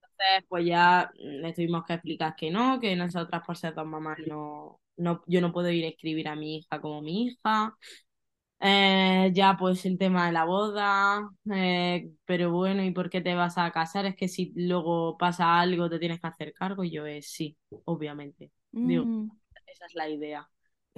[0.01, 3.85] Entonces, pues ya mm, les tuvimos que explicar que no, que nosotras por ser dos
[3.87, 7.75] mamás no, no, yo no puedo ir a escribir a mi hija como mi hija.
[8.59, 13.35] Eh, ya pues el tema de la boda, eh, pero bueno, ¿y por qué te
[13.35, 14.05] vas a casar?
[14.07, 17.55] Es que si luego pasa algo te tienes que hacer cargo y yo es sí,
[17.85, 18.51] obviamente.
[18.71, 19.29] Digo, mm.
[19.67, 20.49] esa es la idea.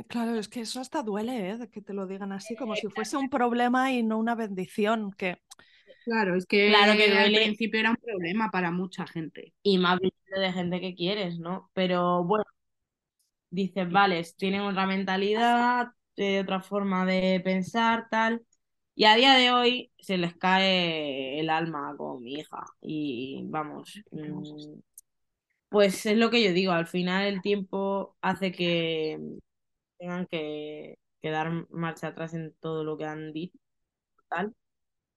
[0.07, 1.57] Claro, es que eso hasta duele, ¿eh?
[1.57, 5.11] De que te lo digan así, como si fuese un problema y no una bendición,
[5.11, 5.37] que
[6.05, 7.43] Claro, es que, Claro que al duele.
[7.43, 9.53] principio era un problema para mucha gente.
[9.63, 11.69] y más de gente que quieres, ¿no?
[11.73, 12.45] Pero bueno,
[13.49, 18.43] dices, vale, tienen otra mentalidad, eh, otra forma de pensar, tal.
[18.95, 22.65] Y a día de hoy se les cae el alma con mi hija.
[22.81, 24.79] Y vamos, mm,
[25.69, 29.19] pues es lo que yo digo, al final el tiempo hace que
[29.99, 33.57] tengan que, que dar marcha atrás en todo lo que han dicho,
[34.29, 34.55] tal.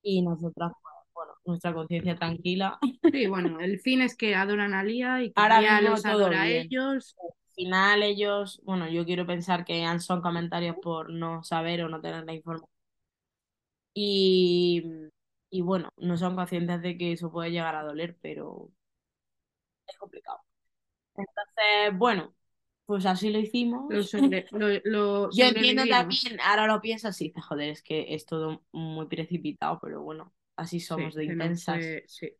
[0.02, 2.78] Y nosotras, pues, bueno, nuestra conciencia tranquila.
[3.10, 6.42] Sí, bueno, el fin es que adoran a Lía y que Ahora Lía los adora
[6.42, 7.16] a ellos.
[7.20, 11.88] Al final ellos, bueno, yo quiero pensar que han- son comentarios por no saber o
[11.88, 12.68] no tener la información.
[13.94, 14.82] Y,
[15.50, 18.70] y bueno, no son conscientes de que eso puede llegar a doler, pero
[19.86, 20.40] es complicado.
[21.16, 22.34] Entonces, bueno,
[22.92, 23.90] pues así lo hicimos.
[23.90, 28.14] Lo sobre- lo- lo Yo entiendo también, ahora lo pienso así, dices, joder, es que
[28.14, 31.76] es todo muy precipitado, pero bueno, así somos Sí, de que intensas.
[31.78, 32.30] fue- sí.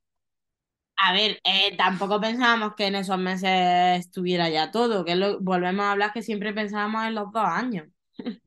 [0.99, 5.41] A ver, eh, tampoco pensábamos que en esos meses estuviera ya todo, que es lo-
[5.41, 7.89] volvemos a hablar que siempre pensábamos en los dos años.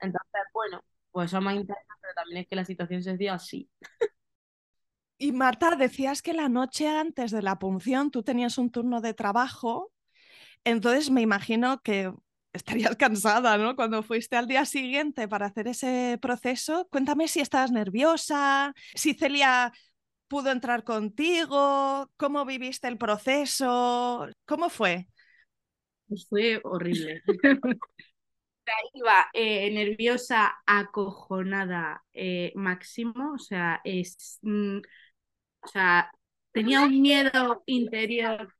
[0.00, 0.82] Entonces, bueno,
[1.12, 3.70] pues somos intensas, pero también es que la situación se dio así.
[5.16, 9.14] Y Marta, decías que la noche antes de la punción tú tenías un turno de
[9.14, 9.92] trabajo,
[10.66, 12.12] entonces me imagino que
[12.52, 13.76] estarías cansada, ¿no?
[13.76, 19.72] Cuando fuiste al día siguiente para hacer ese proceso, cuéntame si estabas nerviosa, si Celia
[20.28, 25.06] pudo entrar contigo, cómo viviste el proceso, ¿cómo fue?
[26.08, 27.22] Pues fue horrible.
[28.94, 33.34] Iba eh, nerviosa, acojonada, eh, máximo.
[33.34, 34.78] O sea, es, mm,
[35.60, 36.10] o sea,
[36.50, 38.52] tenía un miedo interior.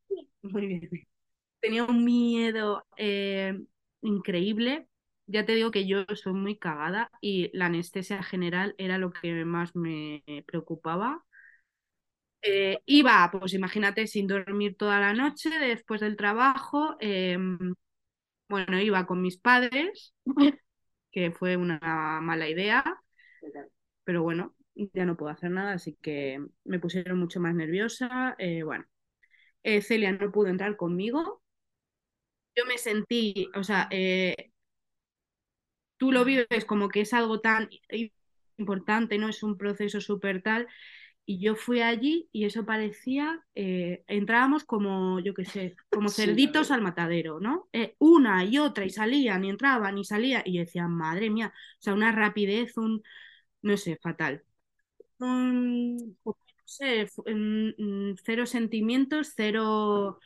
[0.43, 1.09] Muy bien.
[1.67, 3.61] Tenía un miedo eh,
[4.01, 4.87] increíble.
[5.27, 9.45] Ya te digo que yo soy muy cagada y la anestesia general era lo que
[9.45, 11.25] más me preocupaba.
[12.43, 16.97] Eh, iba, pues imagínate, sin dormir toda la noche después del trabajo.
[17.01, 17.37] eh,
[18.49, 20.15] bueno, iba con mis padres,
[21.13, 21.81] que fue una
[22.23, 22.85] mala idea,
[24.05, 28.35] pero bueno, ya no puedo hacer nada, así que me pusieron mucho más nerviosa.
[28.39, 28.85] eh, bueno,
[29.83, 31.43] Celia no pudo entrar conmigo.
[32.57, 34.51] Yo me sentí, o sea, eh,
[35.97, 37.69] tú lo vives como que es algo tan
[38.59, 40.67] importante, no es un proceso súper tal.
[41.27, 46.71] Y yo fui allí y eso parecía, eh, entrábamos como, yo qué sé, como cerditos
[46.73, 47.69] al matadero, ¿no?
[47.73, 51.53] Eh, una y otra y salían y entraban y salían y yo decía, madre mía,
[51.81, 53.03] o sea, una rapidez, un,
[53.63, 54.45] no sé, fatal.
[55.19, 60.21] Un, no sé, mm, cero sentimientos, cero,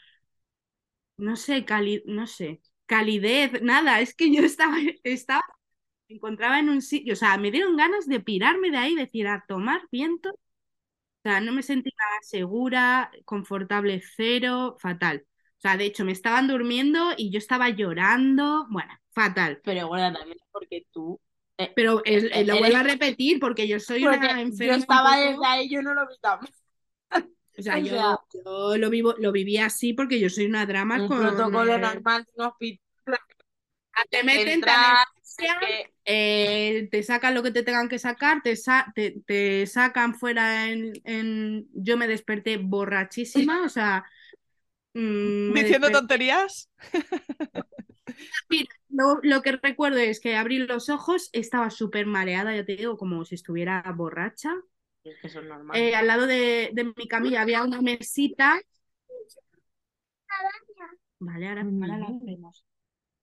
[1.21, 5.43] no sé, cali, no sé, calidez, nada, es que yo estaba, estaba,
[6.09, 9.29] me encontraba en un sitio, o sea, me dieron ganas de pirarme de ahí, decir,
[9.29, 10.31] a tomar viento.
[10.31, 15.25] O sea, no me sentía segura, confortable cero, fatal.
[15.59, 18.67] O sea, de hecho, me estaban durmiendo y yo estaba llorando.
[18.71, 19.61] Bueno, fatal.
[19.63, 21.21] Pero bueno, también es porque tú.
[21.59, 24.41] eh, Pero es- Eh, lo eres- vuelvo a repetir porque yo soy porque una yo
[24.43, 24.75] enferma.
[24.77, 26.15] un estaba desde ahí, yo no lo vi.
[27.59, 30.67] O sea, o yo, sea- yo lo vivo, lo viví así porque yo soy una
[30.67, 31.19] drama Un con.
[31.21, 32.81] protocolo eh, normal de un hospital.
[34.11, 35.07] te meten, te Entrar,
[35.61, 40.15] que- eh, te sacan lo que te tengan que sacar, te, sa- te, te sacan
[40.15, 44.05] fuera en, en- Yo me desperté borrachísima, o sea...
[44.95, 46.71] mm, ¿Diciendo desperté- tonterías?
[48.49, 52.77] Mira, lo, lo que recuerdo es que abrí los ojos, estaba súper mareada, ya te
[52.77, 54.51] digo, como si estuviera borracha.
[55.05, 55.77] Es que eso es normal.
[55.79, 58.61] Eh, al lado de, de mi camilla había una mesita.
[61.19, 62.07] Vale, ahora, ahora la.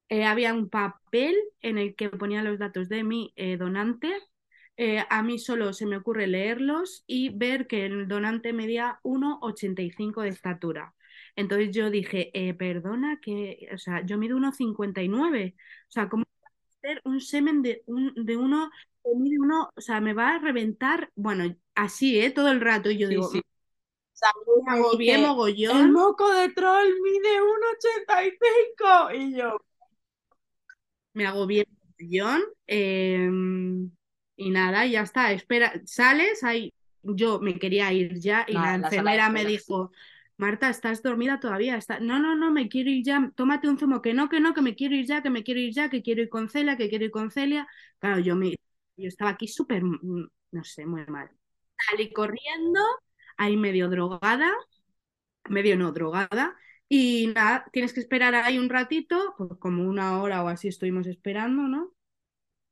[0.09, 4.13] Eh, había un papel en el que ponía los datos de mi eh, donante.
[4.77, 10.21] Eh, a mí solo se me ocurre leerlos y ver que el donante medía 1,85
[10.21, 10.95] de estatura.
[11.35, 15.55] Entonces yo dije, eh, perdona, que, o sea, yo mido 1,59.
[15.89, 18.69] O sea, ¿cómo va a ser un semen de, un, de uno
[19.03, 21.11] que mide uno, o sea, me va a reventar?
[21.15, 22.31] Bueno, así, ¿eh?
[22.31, 22.89] Todo el rato.
[22.91, 23.41] Y yo Sí, digo, sí.
[24.67, 25.91] Agobié dije, El mogollón.
[25.93, 29.11] moco de troll mide 1,85.
[29.13, 29.57] Y yo.
[31.13, 31.65] me agobié
[31.99, 33.29] mogollón, eh,
[34.35, 36.73] y nada, ya está, espera, sales, ahí,
[37.03, 39.91] yo me quería ir ya y No, la enfermera me dijo,
[40.37, 41.77] Marta, ¿estás dormida todavía?
[41.77, 41.99] Está...
[41.99, 44.61] No, no, no, me quiero ir ya, tómate un zumo, que no, que no, que
[44.61, 46.89] me quiero ir ya, que me quiero ir ya, que quiero ir con Celia, que
[46.89, 47.67] quiero ir con Celia.
[47.99, 48.51] Claro, yo, me...
[48.97, 51.29] yo estaba aquí súper, mm, no sé, muy mal.
[51.77, 52.79] Salí corriendo,
[53.37, 54.51] ahí medio drogada,
[55.49, 56.55] medio no drogada,
[56.89, 61.07] Y nada, tienes que esperar ahí un ratito, pues como una hora o así estuvimos
[61.07, 61.93] esperando, ¿no?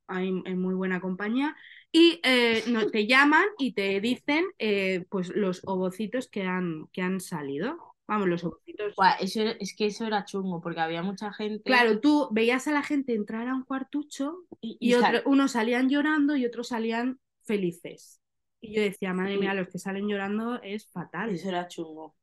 [0.08, 1.56] Ahí en muy buena compañía.
[1.92, 7.02] Y eh, no, te llaman y te dicen eh, pues los ovocitos que han, que
[7.04, 7.78] han salido.
[8.08, 8.96] Vamos, los ovocitos.
[8.96, 11.64] Buah, eso, era- es que eso era chungo, porque había mucha gente.
[11.66, 15.24] Claro, tú veías a la gente entrar a un cuartucho y, y y otro- sal-
[15.26, 18.22] unos salían llorando y otros salían felices.
[18.66, 21.30] Y yo decía, madre mía, los que salen llorando es fatal.
[21.30, 22.16] eso era chungo.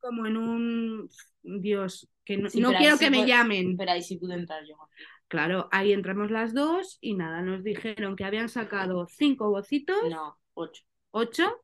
[0.00, 1.10] Como en un
[1.42, 3.76] Dios, que no, Sí, no quiero sí que me llamen.
[3.76, 4.76] Pero ahí sí pude entrar yo.
[5.28, 10.38] Claro, ahí entramos las dos y nada, nos dijeron que habían sacado cinco bocitos, No,
[10.54, 10.82] ocho.
[11.10, 11.62] ocho.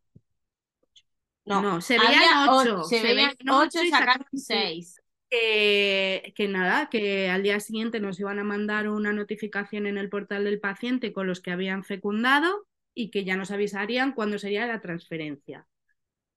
[1.47, 5.01] No, No, se veían ocho, Se, se veían ocho y y sacaron sacaron seis.
[5.31, 10.09] que, que nada, que al día siguiente nos iban a mandar una notificación en el
[10.09, 14.67] portal del paciente con los que habían fecundado y que ya nos avisarían cuándo sería
[14.67, 15.67] la transferencia.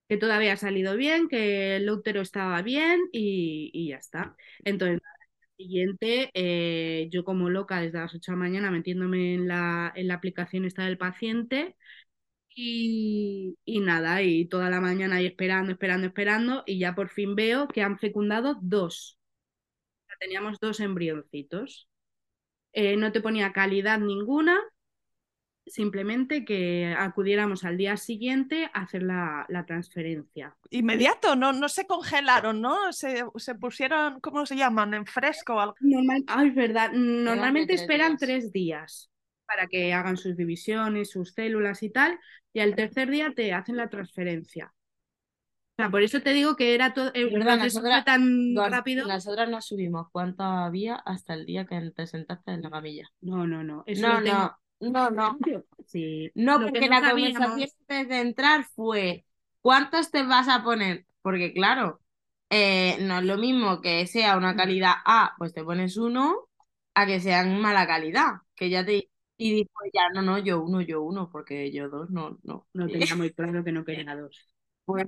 [0.10, 4.36] Que todo había salido bien, que el útero estaba bien y, y ya está.
[4.66, 5.02] Entonces,
[5.58, 10.08] siguiente, eh, yo como loca desde las 8 de la mañana metiéndome en la, en
[10.10, 11.76] la aplicación esta del paciente
[12.56, 17.36] y, y nada, y toda la mañana ahí esperando, esperando, esperando, y ya por fin
[17.36, 19.18] veo que han fecundado dos.
[20.20, 21.88] Teníamos dos embrioncitos.
[22.74, 24.60] Eh, no te ponía calidad ninguna,
[25.68, 30.56] simplemente que acudiéramos al día siguiente a hacer la, la transferencia.
[30.70, 32.92] Inmediato, no, no se congelaron, ¿no?
[32.94, 34.94] Se, se pusieron, ¿cómo se llaman?
[34.94, 35.76] En fresco o algo.
[35.80, 36.24] Normal...
[36.28, 38.20] Ay, es verdad, normalmente tres esperan días.
[38.20, 39.10] tres días
[39.46, 42.20] para que hagan sus divisiones, sus células y tal,
[42.54, 44.74] y al tercer día te hacen la transferencia.
[45.80, 49.08] O sea, por eso te digo que era todo, el nosotras- fue tan Nos- rápido.
[49.08, 53.08] Nosotras no subimos cuánto había hasta el día que te sentaste en la camilla.
[53.22, 53.84] No, no, no.
[53.86, 55.38] Eso No, lo tengo- no, no, no.
[55.88, 56.32] Sí.
[56.36, 59.26] No, Lo porque no la sabíamos- conversación antes de entrar fue
[59.62, 61.06] ¿cuántos te vas a poner?
[61.22, 62.02] Porque claro,
[62.50, 66.50] eh, no es lo mismo que sea una calidad A, pues te pones uno,
[66.94, 69.10] a que sean mala calidad, que ya te...
[69.40, 72.68] Y dijo ya, no, no, yo uno, yo uno, porque yo dos, no, no.
[72.74, 74.50] No tenía muy claro que no quería dos.
[74.86, 75.06] Pues,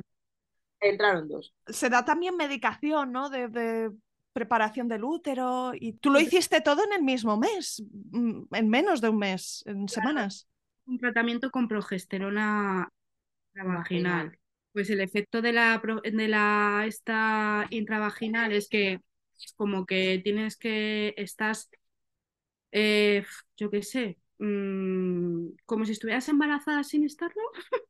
[0.81, 1.53] entraron dos.
[1.67, 3.29] Se da también medicación, ¿no?
[3.29, 3.91] De, de
[4.39, 5.71] preparación del útero.
[5.73, 9.63] Y tú lo hiciste todo en el mismo mes, mm, en menos de un mes,
[9.65, 10.47] en semanas.
[10.85, 12.89] Un tratamiento con progesterona
[13.53, 13.77] vaginal.
[13.77, 14.39] Vaginal.
[14.71, 19.01] Pues el efecto de la, de la esta intravaginal es que
[19.37, 21.69] es como que tienes que estás,
[22.71, 23.25] eh,
[23.57, 27.41] yo qué sé, mm, como si estuvieras embarazada sin estarlo.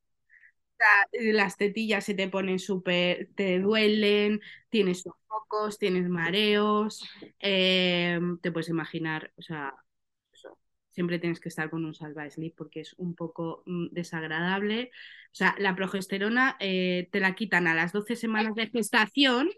[1.12, 7.04] Eh, las tetillas se te ponen súper, te duelen, tienes sofocos, tienes mareos,
[7.40, 9.74] eh, te puedes imaginar, o sea.
[10.92, 14.92] Siempre tienes que estar con un salva sleep porque es un poco mm, desagradable.
[15.32, 19.50] O sea, la progesterona eh, te la quitan a las 12 semanas de gestación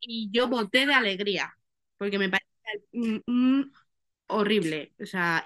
[0.00, 1.54] y yo boté de alegría
[1.96, 2.46] porque me parece
[2.92, 3.72] mm, mm,
[4.28, 4.94] horrible.
[5.00, 5.44] O sea,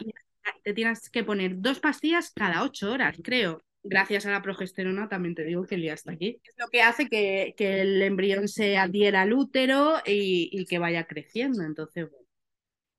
[0.64, 3.62] te tienes que poner dos pastillas cada ocho horas, creo.
[3.84, 6.40] Gracias a la progesterona también te digo que el día está aquí.
[6.44, 10.78] Es lo que hace que, que el embrión se adhiera al útero y, y que
[10.78, 11.62] vaya creciendo.
[11.62, 12.08] Entonces.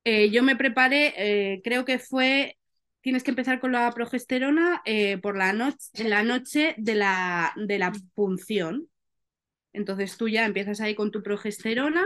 [0.06, 2.58] Eh, yo me preparé, eh, creo que fue,
[3.02, 7.80] tienes que empezar con la progesterona eh, por la, noche la noche de la, de
[7.80, 8.90] la punción.
[9.72, 12.06] Entonces tú ya empiezas ahí con tu progesterona.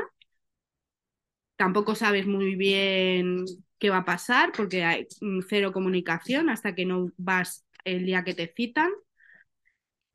[1.55, 3.45] Tampoco sabes muy bien
[3.80, 8.24] qué va a pasar porque hay mm, cero comunicación hasta que no vas el día
[8.24, 8.92] que te citan.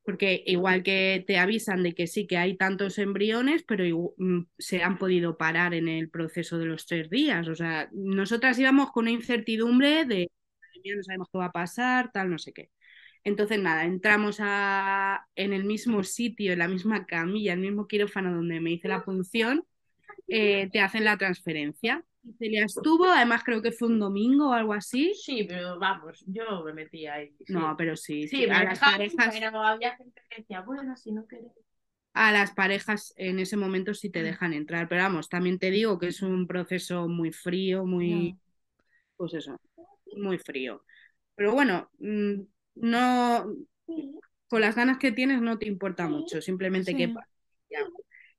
[0.04, 4.82] Porque igual que te avisan de que sí, que hay tantos embriones, pero mm, se
[4.82, 7.46] han podido parar en el proceso de los tres días.
[7.48, 10.28] O sea, nosotras íbamos con una incertidumbre de,
[10.60, 12.70] "Madre mía, no sabemos qué va a pasar, tal, no sé qué.
[13.24, 18.34] Entonces, nada, entramos a, en el mismo sitio, en la misma camilla, el mismo quirófano
[18.34, 19.64] donde me hice la punción,
[20.28, 22.04] eh, te hacen la transferencia.
[22.24, 25.12] Y Celia estuvo, además creo que fue un domingo o algo así.
[25.14, 27.34] Sí, pero vamos, yo me metí ahí.
[27.44, 27.52] sí.
[27.52, 31.26] No, pero sí, Sí, a las parejas, pero había gente que decía, bueno, si no
[31.26, 31.52] querés.
[32.14, 34.12] a las parejas en ese momento sí Mm.
[34.12, 34.88] te dejan entrar.
[34.88, 38.38] Pero vamos, también te digo que es un proceso muy frío, muy,
[39.16, 39.60] pues eso,
[40.16, 40.84] muy frío.
[41.36, 42.42] Pero bueno, mm,
[42.76, 43.46] no,
[44.48, 47.14] con las ganas que tienes no te importa mucho, simplemente que Sí.
[47.70, 47.80] ya.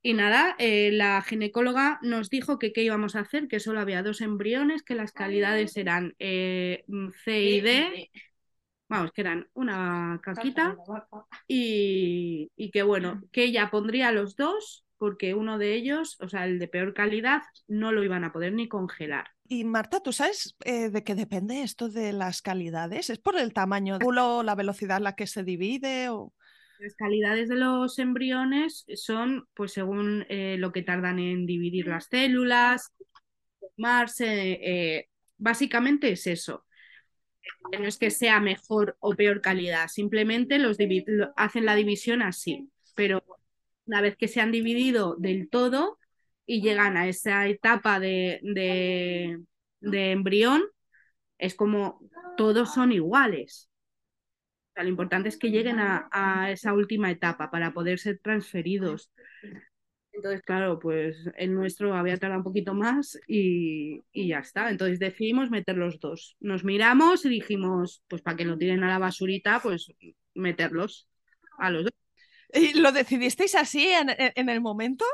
[0.05, 4.03] Y nada, eh, la ginecóloga nos dijo que qué íbamos a hacer, que solo había
[4.03, 8.11] dos embriones, que las calidades eran eh, mm, C y D,
[8.89, 10.75] vamos, que eran una caquita,
[11.47, 16.45] y, y que bueno, que ella pondría los dos, porque uno de ellos, o sea,
[16.45, 19.27] el de peor calidad, no lo iban a poder ni congelar.
[19.47, 23.09] Y Marta, ¿tú sabes eh, de qué depende esto de las calidades?
[23.09, 26.09] ¿Es por el tamaño del óvulo, la velocidad a la que se divide?
[26.09, 26.33] O...
[26.83, 32.07] Las calidades de los embriones son, pues, según eh, lo que tardan en dividir las
[32.07, 32.91] células,
[33.59, 36.65] formarse, eh, básicamente es eso.
[37.79, 40.77] No es que sea mejor o peor calidad, simplemente los
[41.35, 43.23] hacen la división así, pero
[43.85, 45.99] una vez que se han dividido del todo
[46.45, 49.39] y llegan a esa etapa de, de,
[49.81, 50.63] de embrión,
[51.39, 52.01] es como
[52.37, 53.69] todos son iguales.
[54.73, 58.17] O sea, lo importante es que lleguen a, a, esa última etapa para poder ser
[58.17, 59.11] transferidos.
[60.11, 64.71] Entonces, claro, pues el nuestro había tardado un poquito más y, y, ya está.
[64.71, 66.37] Entonces decidimos meter los dos.
[66.39, 69.93] Nos miramos y dijimos, pues para que no tiren a la basurita, pues
[70.33, 71.07] meterlos
[71.59, 71.93] a los dos.
[72.51, 75.05] ¿Y lo decidisteis así en, en el momento?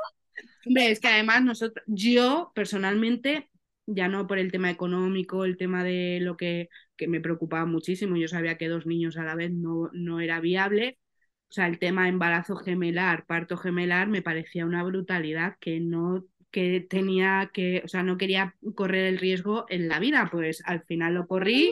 [0.66, 3.50] Hombre, es que además nosotros, yo personalmente,
[3.86, 6.70] ya no por el tema económico, el tema de lo que,
[7.00, 10.42] que me preocupaba muchísimo, yo sabía que dos niños a la vez no, no era
[10.42, 11.00] viable,
[11.50, 16.82] o sea, el tema embarazo gemelar, parto gemelar, me parecía una brutalidad que no que
[16.90, 21.14] tenía que, o sea, no quería correr el riesgo en la vida, pues al final
[21.14, 21.72] lo corrí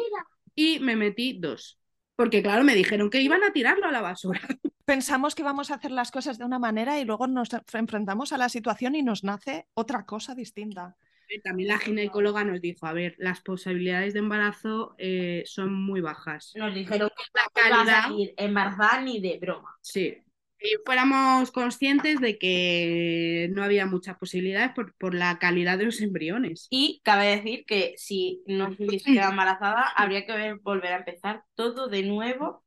[0.55, 1.80] y me metí dos.
[2.15, 4.39] Porque claro, me dijeron que iban a tirarlo a la basura.
[4.86, 8.38] Pensamos que vamos a hacer las cosas de una manera y luego nos enfrentamos a
[8.38, 10.95] la situación y nos nace otra cosa distinta.
[11.43, 16.53] También la ginecóloga nos dijo, a ver, las posibilidades de embarazo eh, son muy bajas.
[16.55, 19.75] Nos dijeron que la calidad ir embarazada ni de broma.
[19.82, 20.17] Sí.
[20.59, 26.01] Y fuéramos conscientes de que no había muchas posibilidades por, por la calidad de los
[26.01, 26.67] embriones.
[26.71, 31.43] Y cabe decir que si no se hubiese quedado embarazada, habría que volver a empezar
[31.53, 32.63] todo de nuevo,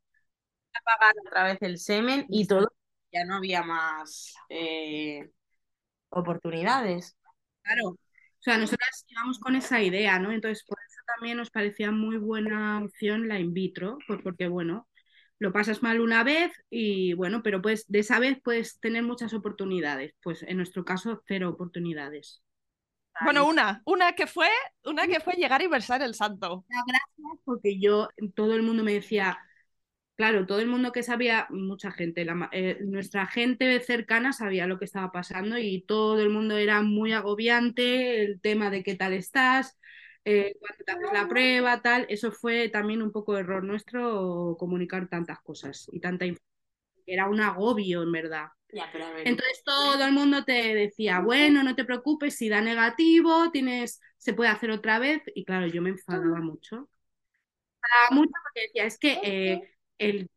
[0.73, 2.73] a pagar otra vez el semen y todo.
[3.13, 5.29] Ya no había más eh,
[6.11, 7.17] oportunidades.
[7.63, 7.97] Claro,
[8.41, 10.33] o sea, nosotras íbamos con esa idea, ¿no?
[10.33, 14.89] Entonces, por eso también nos parecía muy buena opción la in vitro, pues porque, bueno,
[15.39, 19.35] lo pasas mal una vez y, bueno, pero pues de esa vez puedes tener muchas
[19.35, 20.15] oportunidades.
[20.23, 22.43] Pues en nuestro caso, cero oportunidades.
[23.25, 24.49] Bueno, una, una que fue,
[24.85, 26.65] una que fue llegar y versar el santo.
[26.69, 29.39] Gracias, porque yo, todo el mundo me decía,
[30.21, 34.79] claro, todo el mundo que sabía, mucha gente, la, eh, nuestra gente cercana sabía lo
[34.79, 39.15] que estaba pasando y todo el mundo era muy agobiante, el tema de qué tal
[39.15, 39.79] estás,
[40.27, 45.09] eh, cuando te haces la prueba, tal, eso fue también un poco error nuestro comunicar
[45.09, 46.51] tantas cosas y tanta información.
[47.07, 48.49] Era un agobio, en verdad.
[48.73, 52.51] Ya, pero a ver, Entonces todo el mundo te decía, bueno, no te preocupes, si
[52.51, 55.23] da negativo, tienes, se puede hacer otra vez.
[55.35, 56.77] Y claro, yo me enfadaba mucho.
[56.77, 56.83] Me
[57.89, 59.71] enfadaba mucho porque decía, es que eh,
[60.01, 60.29] el,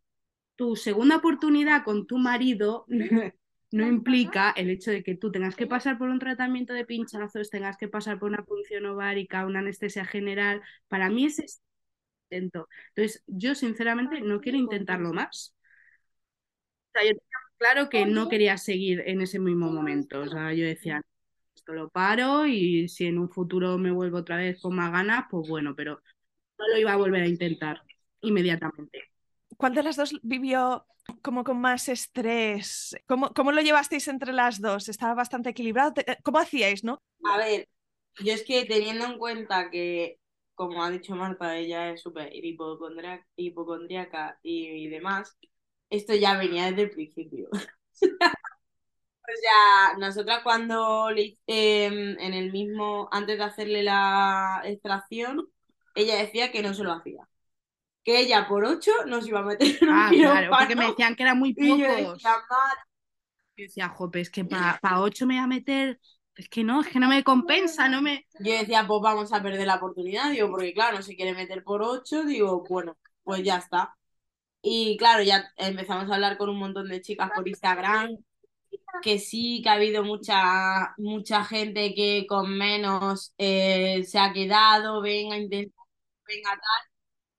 [0.55, 2.86] tu segunda oportunidad con tu marido
[3.72, 7.49] no implica el hecho de que tú tengas que pasar por un tratamiento de pinchazos,
[7.49, 10.61] tengas que pasar por una punción ovárica, una anestesia general.
[10.88, 11.61] Para mí es
[12.30, 12.70] intento.
[12.95, 15.55] Entonces, yo sinceramente no quiero intentarlo más.
[16.89, 20.22] O sea, yo tenía claro que no quería seguir en ese mismo momento.
[20.22, 21.01] O sea, yo decía,
[21.55, 25.26] esto lo paro y si en un futuro me vuelvo otra vez con más ganas,
[25.32, 26.01] pues bueno, pero
[26.59, 27.82] no lo iba a volver a intentar
[28.22, 29.12] inmediatamente.
[29.58, 30.86] ¿Cuál de las dos vivió
[31.22, 32.95] como con más estrés?
[33.08, 34.89] ¿Cómo, ¿Cómo, lo llevasteis entre las dos?
[34.89, 35.93] ¿Estaba bastante equilibrado?
[36.24, 37.01] ¿Cómo hacíais, no?
[37.26, 37.70] A ver,
[38.20, 40.20] yo es que teniendo en cuenta que,
[40.56, 45.38] como ha dicho Marta, ella es súper hipocondriaca y, y, demás,
[45.89, 47.49] esto ya venía desde el principio.
[48.01, 55.49] o sea, nosotras cuando eh, en el mismo, antes de hacerle la extracción,
[55.95, 57.28] ella decía que no se lo hacía
[58.04, 61.16] que ella por ocho nos iba a meter en un ah, claro, porque me decían
[61.16, 61.78] que era muy pocos.
[61.78, 62.36] Y yo decía.
[63.56, 65.99] Yo decía, jope, es que para pa ocho me voy a meter.
[66.36, 68.26] Es que no, es que no me compensa, no me.
[68.39, 71.64] Yo decía, pues vamos a perder la oportunidad, digo, porque claro, no se quiere meter
[71.64, 73.95] por ocho, digo, bueno, pues ya está.
[74.62, 78.18] Y claro, ya empezamos a hablar con un montón de chicas por Instagram,
[79.04, 85.01] que sí, que ha habido mucha, mucha gente que con menos eh, se ha quedado,
[85.01, 85.76] venga, intenta,
[86.28, 86.93] venga, tal.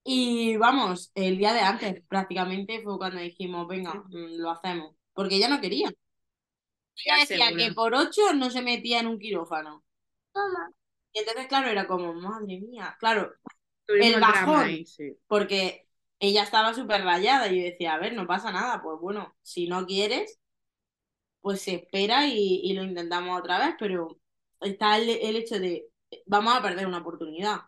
[0.05, 4.95] Y vamos, el día de antes prácticamente fue cuando dijimos, venga, mm, lo hacemos.
[5.15, 5.91] Porque ella no quería.
[6.97, 9.83] Ella decía que por ocho no se metía en un quirófano.
[11.13, 12.97] Y entonces, claro, era como, madre mía.
[13.01, 13.33] Claro,
[13.87, 14.61] Tuvimos el bajón.
[14.61, 15.17] ahí, sí.
[15.27, 15.89] porque
[16.19, 18.83] ella estaba súper rayada y yo decía, a ver, no pasa nada.
[18.83, 20.39] Pues bueno, si no quieres,
[21.41, 23.75] pues se espera y, y lo intentamos otra vez.
[23.79, 24.19] Pero
[24.61, 25.87] está el, el hecho de,
[26.27, 27.61] vamos a perder una oportunidad.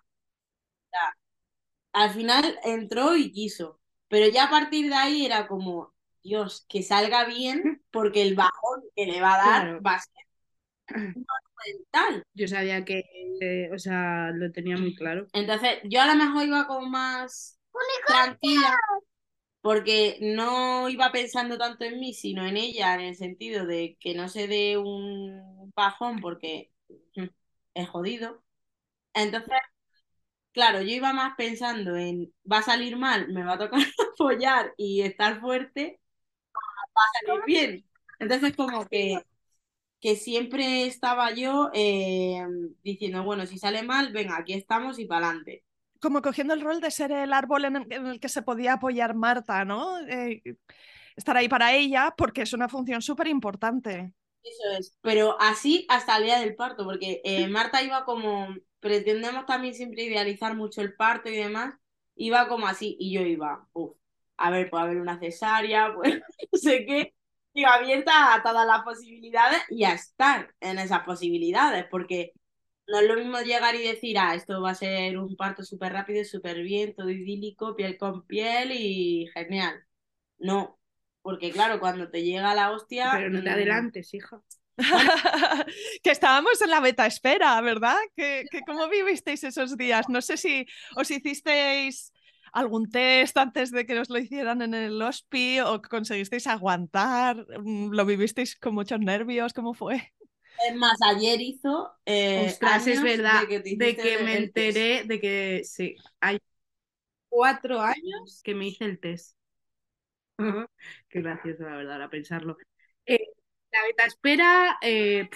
[1.96, 6.82] Al final entró y quiso, pero ya a partir de ahí era como, Dios, que
[6.82, 9.82] salga bien, porque el bajón que le va a dar Claro.
[9.82, 10.26] va a ser
[10.94, 12.22] monumental.
[12.34, 13.02] Yo sabía que,
[13.40, 15.26] eh, o sea, lo tenía muy claro.
[15.32, 17.58] Entonces, yo a lo mejor iba como más
[18.06, 18.76] tranquila,
[19.60, 24.14] porque no iba pensando tanto en mí, sino en ella, en el sentido de que
[24.14, 26.70] no se dé un bajón porque
[27.16, 27.26] mm,
[27.74, 28.42] es jodido.
[29.14, 29.52] Entonces,
[30.56, 33.80] claro, yo iba más pensando en va a salir mal, me va a tocar
[34.14, 36.00] apoyar y estar fuerte,
[36.96, 37.86] va a salir bien.
[38.18, 39.20] Entonces, como que,
[40.00, 42.42] que siempre estaba yo eh,
[42.82, 45.62] diciendo, bueno, si sale mal, venga, aquí estamos y para adelante
[46.00, 49.64] como cogiendo el rol de ser el árbol en el, que se podía apoyar Marta,
[49.64, 49.98] ¿no?
[50.06, 50.42] Eh,
[51.16, 54.12] estar ahí para ella, porque es una función súper importante.
[54.42, 59.46] Eso es, pero así hasta el día del parto, porque eh, Marta iba como, pretendemos
[59.46, 61.74] también siempre idealizar mucho el parto y demás,
[62.16, 63.96] iba como así, y yo iba, uff,
[64.36, 66.20] a ver, puede haber una cesárea, pues
[66.52, 67.14] no sé qué,
[67.54, 72.32] iba abierta a todas las posibilidades y a estar en esas posibilidades, porque
[72.88, 75.92] no es lo mismo llegar y decir, ah, esto va a ser un parto súper
[75.92, 79.84] rápido, súper bien, todo idílico, piel con piel y genial.
[80.38, 80.78] No,
[81.22, 83.10] porque claro, cuando te llega la hostia...
[83.12, 84.40] Pero no te mm, adelantes, hija.
[86.02, 87.96] que estábamos en la beta espera, ¿verdad?
[88.14, 90.08] que ¿Cómo vivisteis esos días?
[90.08, 90.66] No sé si
[90.96, 92.12] os hicisteis
[92.56, 97.90] algún test antes de que os lo hicieran en el hospi o conseguisteis aguantar, mm,
[97.92, 100.12] lo vivisteis con muchos nervios, ¿cómo fue?
[100.66, 101.92] Es más, ayer hizo.
[102.06, 103.46] Eh, Ostras, es verdad.
[103.46, 105.96] De que, me enteré de que sí.
[106.20, 106.38] Hay
[107.28, 109.36] cuatro años que me hice el test.
[111.08, 112.56] Qué gracioso, la verdad, a pensarlo.
[113.76, 114.78] Eh, la beta espera.
[114.82, 115.28] Eh,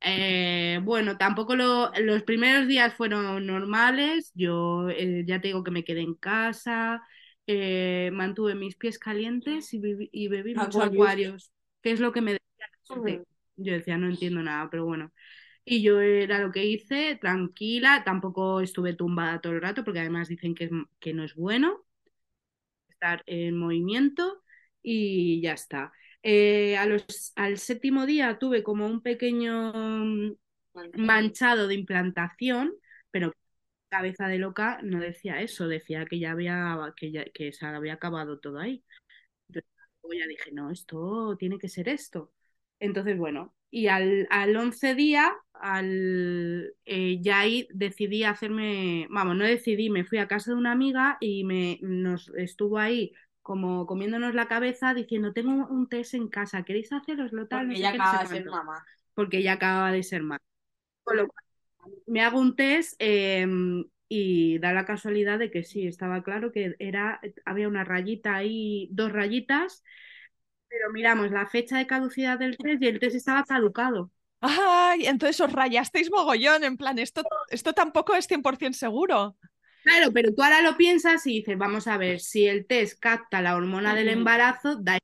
[0.00, 4.32] eh, bueno, tampoco los primeros días fueron normales.
[4.34, 7.02] Yo ya te digo que me quedé en casa,
[8.12, 9.78] mantuve mis pies calientes y,
[10.28, 11.52] bebí muchos acuarios,
[11.82, 13.22] que es lo que me decía
[13.56, 15.12] yo decía, no entiendo nada, pero bueno.
[15.64, 20.28] Y yo era lo que hice, tranquila, tampoco estuve tumbada todo el rato, porque además
[20.28, 21.84] dicen que, que no es bueno
[22.88, 24.42] estar en movimiento
[24.82, 25.92] y ya está.
[26.22, 29.72] Eh, a los, al séptimo día tuve como un pequeño
[30.96, 32.74] manchado de implantación,
[33.10, 33.32] pero
[33.88, 37.94] cabeza de loca no decía eso, decía que ya había, que ya, que se había
[37.94, 38.84] acabado todo ahí.
[39.48, 39.70] Entonces
[40.20, 42.32] ya dije, no, esto tiene que ser esto.
[42.80, 49.44] Entonces, bueno, y al, al 11 día, al, eh, ya ahí decidí hacerme, vamos, no
[49.44, 53.12] decidí, me fui a casa de una amiga y me, nos estuvo ahí
[53.42, 57.66] como comiéndonos la cabeza diciendo, tengo un test en casa, ¿queréis haceroslo tal?
[57.66, 58.86] Porque ya acaba de ser mamá.
[59.14, 60.40] Porque ya acaba de ser mamá.
[62.06, 66.76] me hago un test em, y da la casualidad de que sí, estaba claro que
[66.78, 69.82] era, había una rayita ahí, dos rayitas,
[70.68, 74.10] pero miramos la fecha de caducidad del test y el test estaba caducado.
[74.40, 79.36] Ay, entonces os rayasteis mogollón, en plan, esto, esto tampoco es 100% seguro.
[79.82, 83.42] Claro, pero tú ahora lo piensas y dices, vamos a ver, si el test capta
[83.42, 84.98] la hormona del embarazo, da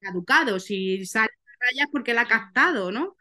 [0.00, 0.60] caducado.
[0.60, 3.16] Si sale rayas porque la ha captado, ¿no?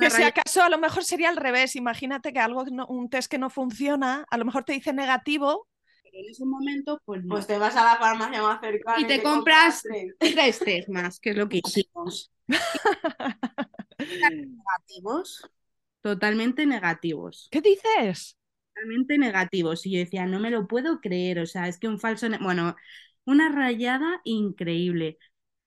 [0.00, 1.76] que si acaso a lo mejor sería al revés.
[1.76, 5.68] Imagínate que algo, un test que no funciona, a lo mejor te dice negativo
[6.12, 9.00] en ese momento, pues Pues te vas a la farmacia más cercana.
[9.00, 9.82] Y, te, compras,
[10.18, 12.32] tres test más, que es lo que hicimos.
[13.98, 15.48] negativos.
[16.00, 17.48] Totalmente negativos.
[17.50, 18.37] ¿Qué dices?
[18.78, 19.84] Totalmente negativos.
[19.86, 21.40] Y yo decía, no me lo puedo creer.
[21.40, 22.28] O sea, es que un falso.
[22.40, 22.76] Bueno,
[23.24, 25.18] una rayada increíble.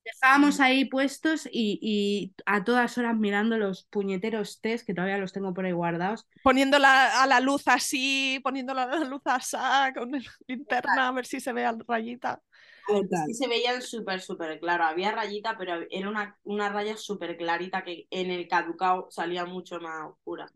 [0.04, 5.54] Estábamos ahí puestos y, a todas horas mirando los puñeteros test, que todavía los tengo
[5.54, 6.28] por ahí guardados.
[6.44, 9.58] Poniéndola a la luz así, poniéndola a la luz así,
[9.94, 12.42] con la linterna, a ver si se ve la rayita.
[13.28, 14.86] Sí se veían súper, súper claro.
[14.86, 19.80] Había rayita, pero era una, una raya súper clarita que en el caducado salía mucho
[19.80, 20.52] más oscura.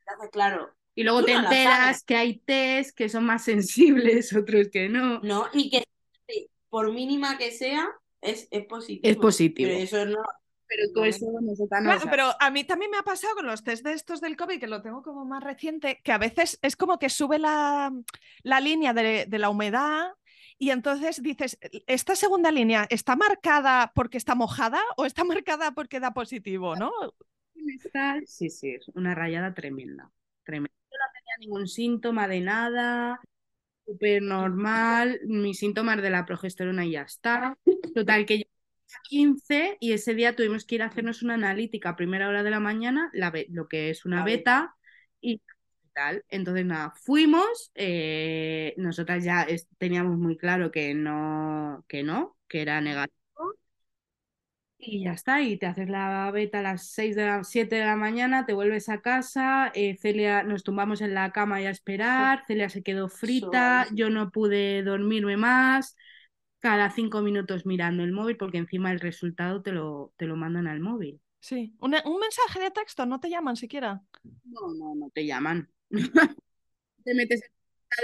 [0.00, 0.74] Entonces, claro.
[0.94, 5.20] Y luego te enteras que hay test que son más sensibles, otros que no.
[5.20, 5.84] No, y que
[6.68, 7.88] por mínima que sea,
[8.20, 9.10] es, positivo.
[9.10, 9.70] Es positivo.
[9.70, 10.22] Pero eso no,
[10.70, 11.26] pero todo eso
[11.68, 14.60] claro, pero a mí también me ha pasado con los test de estos del COVID,
[14.60, 17.92] que lo tengo como más reciente, que a veces es como que sube la,
[18.44, 20.12] la línea de, de, la humedad
[20.58, 25.98] y entonces dices, ¿esta segunda línea está marcada porque está mojada o está marcada porque
[25.98, 26.92] da positivo, no?
[28.26, 30.10] Sí, sí, es una rayada tremenda,
[30.44, 30.79] tremenda.
[31.38, 33.20] Ningún síntoma de nada,
[33.86, 37.56] súper normal, mis síntomas de la progesterona y ya está.
[37.94, 38.44] Total, que yo
[39.08, 42.50] 15 y ese día tuvimos que ir a hacernos una analítica a primera hora de
[42.50, 44.76] la mañana, la lo que es una beta,
[45.20, 45.40] y
[45.94, 46.24] tal.
[46.28, 49.46] Entonces, nada, fuimos, eh, nosotras ya
[49.78, 53.19] teníamos muy claro que no, que no, que era negativo
[54.80, 57.84] y ya está, y te haces la beta a las 6 de la 7 de
[57.84, 61.70] la mañana, te vuelves a casa, eh, Celia, nos tumbamos en la cama y a
[61.70, 65.96] esperar, Celia se quedó frita, yo no pude dormirme más,
[66.60, 70.66] cada cinco minutos mirando el móvil porque encima el resultado te lo, te lo mandan
[70.66, 71.20] al móvil.
[71.40, 74.02] Sí, un, un mensaje de texto, no te llaman siquiera.
[74.44, 75.68] No, no, no te llaman.
[77.04, 77.42] te metes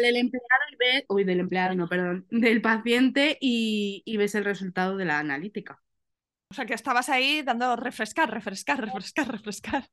[0.00, 4.44] del empleado y ves, uy, del empleado, no, perdón, del paciente y, y ves el
[4.44, 5.80] resultado de la analítica.
[6.56, 9.84] O sea, que estabas ahí dando refrescar, refrescar, refrescar, refrescar.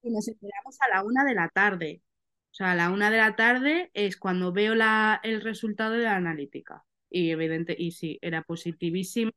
[0.00, 2.00] Y nos esperamos a la una de la tarde.
[2.50, 6.04] O sea, a la una de la tarde es cuando veo la, el resultado de
[6.04, 6.82] la analítica.
[7.10, 9.32] Y evidente, y sí, era positivísimo.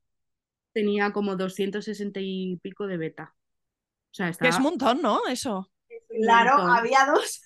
[0.71, 3.35] Tenía como 260 y pico de beta.
[4.11, 5.27] O sea, Que es un montón, ¿no?
[5.27, 5.69] Eso.
[6.07, 6.77] Claro, montón.
[6.77, 7.41] había dos.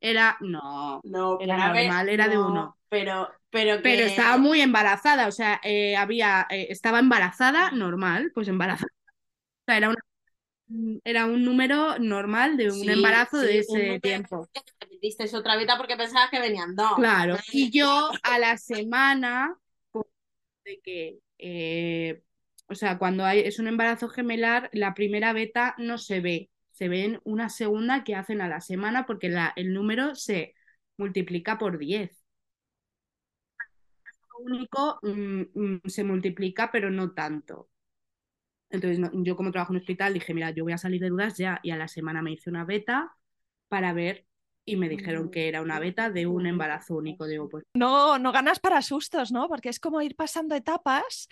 [0.00, 2.78] Era, no, No, Era normal, era de no, uno.
[2.90, 8.48] Pero, pero, pero estaba muy embarazada, o sea, eh, había, eh, estaba embarazada normal, pues
[8.48, 8.92] embarazada.
[9.62, 10.02] O sea, era, una-
[11.04, 14.48] era un número normal de un Sí, embarazo sí, de ese tiempo.
[14.52, 16.90] que te metiste otra beta porque pensabas que venían dos.
[16.94, 17.44] Claro.
[17.50, 19.56] Y yo a la semana,
[19.90, 20.06] pues,
[20.64, 22.22] de que, eh,
[22.68, 26.88] o sea, cuando hay, es un embarazo gemelar, la primera beta no se ve, se
[26.88, 30.54] ven una segunda que hacen a la semana porque la, el número se
[30.98, 32.23] multiplica por 10.
[34.44, 37.70] Único mm, mm, se multiplica, pero no tanto.
[38.70, 41.08] Entonces, no- yo como trabajo en un hospital dije, mira, yo voy a salir de
[41.10, 41.60] dudas ya.
[41.62, 43.16] Y a la semana me hice una beta
[43.68, 44.26] para ver
[44.64, 47.26] y me dijeron que era una beta de un embarazo único.
[47.26, 49.48] Digo, pues No, no ganas para sustos, ¿no?
[49.48, 51.28] Porque es como ir pasando etapas,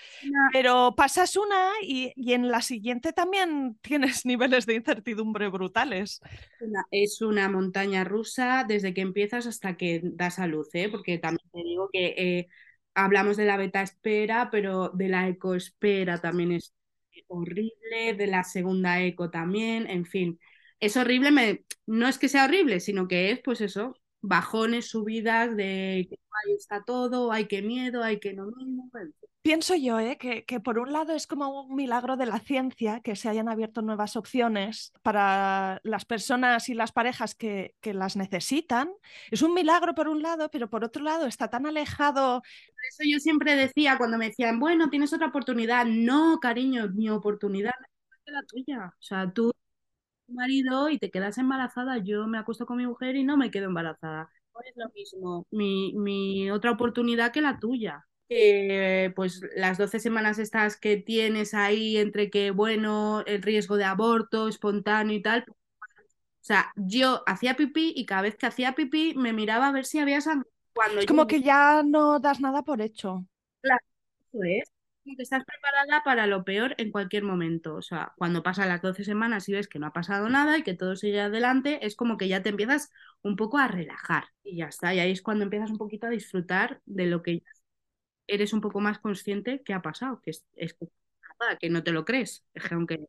[0.51, 6.21] pero pasas una y, y en la siguiente también tienes niveles de incertidumbre brutales.
[6.59, 10.89] una- es una montaña rusa desde que empiezas hasta que das a luz, ¿eh?
[10.91, 12.49] Porque también te digo que eh,
[12.95, 16.75] hablamos de la beta espera, pero de la eco espera también es
[17.29, 20.41] horrible, de la segunda eco también, en fin.
[20.81, 21.65] Es horrible, me...
[21.87, 26.17] no es que sea horrible, sino que es, pues eso, bajones, subidas de que
[26.47, 28.83] ahí está todo, ay, qué miedo, ay, qué no miedo.
[29.01, 29.32] en fin.
[29.43, 30.19] Pienso yo ¿eh?
[30.19, 33.49] que, que por un lado es como un milagro de la ciencia que se hayan
[33.49, 38.93] abierto nuevas opciones para las personas y las parejas que, las necesitan.
[39.33, 42.41] Es un milagro por un lado, pero por otro lado está tan alejado.
[42.41, 45.87] Por eso yo siempre decía cuando me decían, bueno, tienes otra oportunidad.
[45.87, 47.75] No, cariño, mi oportunidad
[48.25, 48.95] es la tuya.
[48.97, 49.51] O sea, tú,
[50.27, 51.99] tu marido, y te quedas embarazada.
[51.99, 54.31] Yo me acuesto con mi mujer y no me quedo embarazada.
[54.55, 58.07] No es lo mismo mi, mi otra oportunidad que la tuya.
[59.15, 64.49] Pues las 12 semanas estas que tienes ahí entre que, bueno, el riesgo de aborto
[64.49, 65.45] espontáneo y tal.
[65.49, 69.85] O sea, yo hacía pipí y cada vez que hacía pipí me miraba a ver
[69.85, 70.49] si había sangre.
[70.75, 73.25] Cuando Es yo como que ya no das nada por hecho.
[73.63, 74.65] Eso es.
[75.05, 77.75] Como que estás preparada para lo peor en cualquier momento.
[77.75, 80.63] O sea, cuando pasan las 12 semanas y ves que no ha pasado nada y
[80.63, 82.91] que todo sigue adelante, es como que ya te empiezas
[83.23, 84.95] un poco a relajar y ya está.
[84.95, 87.43] Y ahí es cuando empiezas un poquito a disfrutar de lo que
[88.27, 90.75] eres un poco más consciente que ha pasado, que es, es
[91.61, 92.45] que, no te lo crees.
[92.55, 93.01] Es que aunque...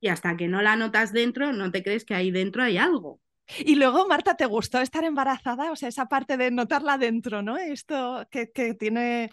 [0.00, 3.20] Y hasta que no la notas dentro, no te crees que ahí dentro hay algo.
[3.58, 5.70] Y luego, Marta, ¿te gustó estar embarazada?
[5.72, 7.56] O sea, esa parte de notarla dentro, ¿no?
[7.56, 9.30] Esto que, que tiene,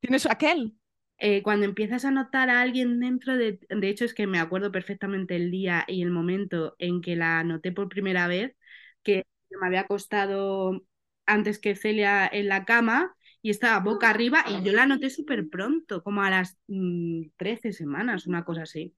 [0.00, 0.74] tiene su aquel.
[1.18, 4.70] eh, cuando empiezas a notar a alguien dentro de, de hecho es que me acuerdo
[4.72, 8.56] perfectamente el día y el momento en que la noté por primera vez,
[9.02, 9.24] que
[9.60, 10.84] me había acostado
[11.26, 13.15] antes que Celia en la cama
[13.46, 17.72] y estaba boca arriba y yo la noté súper pronto, como a las mm, 13
[17.72, 18.94] semanas, una cosa así.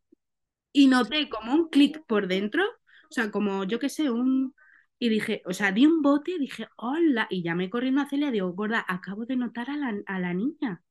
[0.72, 4.54] Y noté como un clic por dentro, o sea, como yo qué sé, un...
[4.98, 8.28] Y dije, o sea, di un bote y dije, hola, y llamé corriendo a Celia
[8.30, 10.82] y digo, gorda, acabo de notar a la, a la niña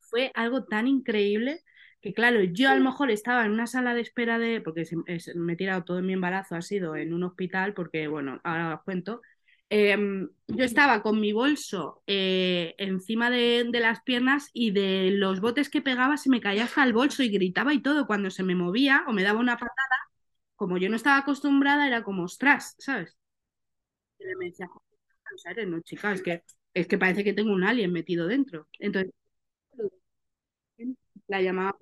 [0.00, 1.62] fue algo tan increíble
[2.00, 5.36] que, claro, yo a lo mejor estaba en una sala de espera de, porque es-
[5.36, 8.82] me he tirado todo mi embarazo, ha sido en un hospital, porque, bueno, ahora os
[8.84, 9.20] cuento.
[9.72, 15.70] Em, yo estaba con mi bolso eh, encima de, las piernas y de los botes
[15.70, 18.56] que pegaba se me caía hasta el bolso y gritaba y todo cuando se me
[18.56, 19.76] movía o me daba una patada.
[20.56, 23.16] Como yo no estaba acostumbrada, era como, ostras, ¿sabes?
[24.18, 25.68] Me decía, "Joder, ¿sabes?
[25.68, 26.42] no, chica, es que,
[26.74, 28.68] es que parece que tengo un alien metido dentro.
[28.78, 29.12] Entonces,
[31.28, 31.76] la llamaba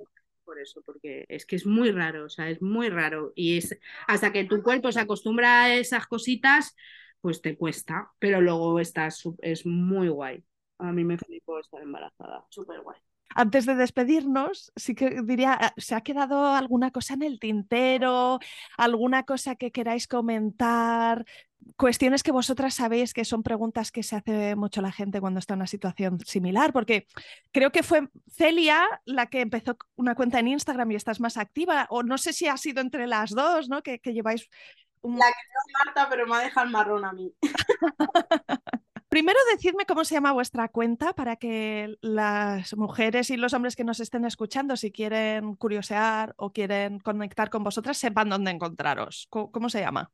[0.45, 3.33] por eso, porque es que es muy raro, o sea, es muy raro.
[3.35, 6.75] Y es hasta que tu cuerpo se acostumbra a esas cositas,
[7.21, 10.45] pues te cuesta, pero luego estás, es muy guay.
[10.79, 12.99] A mí me flipó estar embarazada, súper guay.
[13.35, 18.39] Antes de despedirnos, sí que diría, ah, ¿se ha quedado alguna cosa en el tintero?
[18.77, 21.27] ¿Alguna cosa que queráis comentar?
[21.77, 25.55] Cuestiones que vosotras sabéis que son preguntas que se hace mucho la gente cuando está
[25.55, 27.07] en una situación similar, porque
[27.53, 31.87] creo que fue Celia la que empezó una cuenta en Instagram y estás más activa,
[31.91, 33.83] o no sé si ha sido entre las dos, ¿no?
[33.83, 34.49] Que, lleváis.
[35.03, 37.35] La es Marta, pero me ha dejado el marrón a mí.
[39.09, 43.85] Primero decidme cómo se llama vuestra cuenta para que las mujeres y los hombres que
[43.85, 49.27] nos estén escuchando, si quieren curiosear o quieren conectar con vosotras, sepan dónde encontraros.
[49.31, 50.13] ¿Cómo, se llama?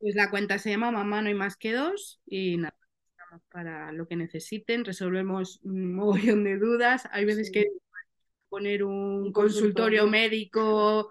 [0.00, 2.76] Pues la cuenta se llama Mamá No hay más que dos y nada,
[3.50, 7.08] para lo que necesiten, resolvemos un montón de dudas.
[7.12, 7.66] Hay veces que
[8.48, 11.08] poner un, consultorio médico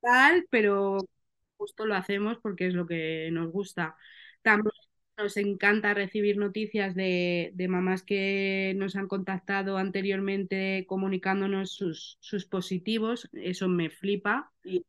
[0.00, 0.98] tal, pero
[1.56, 3.96] justo lo hacemos porque es lo que nos gusta.
[4.42, 4.72] También
[5.16, 13.28] nos encanta recibir noticias de, mamás que nos han contactado anteriormente comunicándonos sus, sus positivos.
[13.32, 14.52] Eso me flipa.
[14.64, 14.84] Y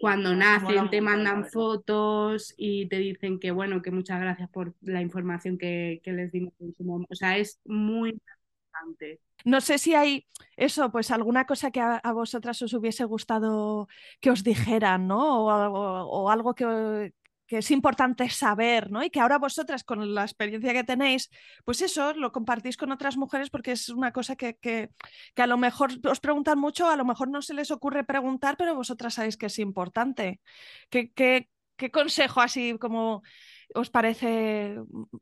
[0.00, 5.02] cuando nacen te mandan fotos y te dicen que bueno, que muchas gracias por la
[5.02, 7.12] información que, les dimos en su momento.
[7.12, 9.20] O sea, es muy importante.
[9.44, 10.26] No sé si hay
[10.56, 13.88] eso, pues alguna cosa que a, vosotras os hubiese gustado
[14.20, 15.44] que os dijeran, ¿no?
[15.46, 17.12] o algo que,
[17.58, 19.02] es importante saber, ¿no?
[19.02, 21.30] Y que ahora vosotras, con la experiencia que tenéis,
[21.64, 24.90] pues eso, lo compartís con otras mujeres porque es una cosa que, que,
[25.36, 28.74] a lo mejor os preguntan mucho, a lo mejor no se les ocurre preguntar, pero
[28.74, 30.40] vosotras sabéis que es importante.
[30.90, 33.22] ¿Qué, qué, qué consejo así como
[33.74, 34.76] os parece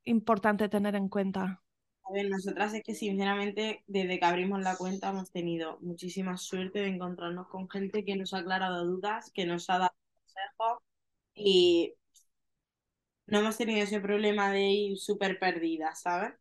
[0.05, 1.63] importante tener en cuenta?
[2.09, 6.81] A ver, nosotras es que sinceramente desde que abrimos la cuenta hemos tenido muchísima suerte
[6.81, 9.91] de encontrarnos con gente que nos ha aclarado dudas, que nos ha dado
[10.25, 10.79] consejos
[11.35, 11.95] y
[13.27, 16.33] no hemos tenido ese problema de ir súper perdidas, ¿sabes?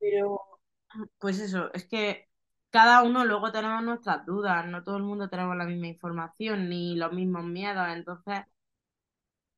[0.00, 0.40] Pero,
[1.18, 2.28] pues eso, es que
[2.70, 6.96] cada uno luego tenemos nuestras dudas, no todo el mundo tenemos la misma información ni
[6.96, 8.42] los mismos miedos, entonces,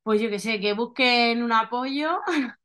[0.03, 2.19] pues yo que sé, que busquen un apoyo,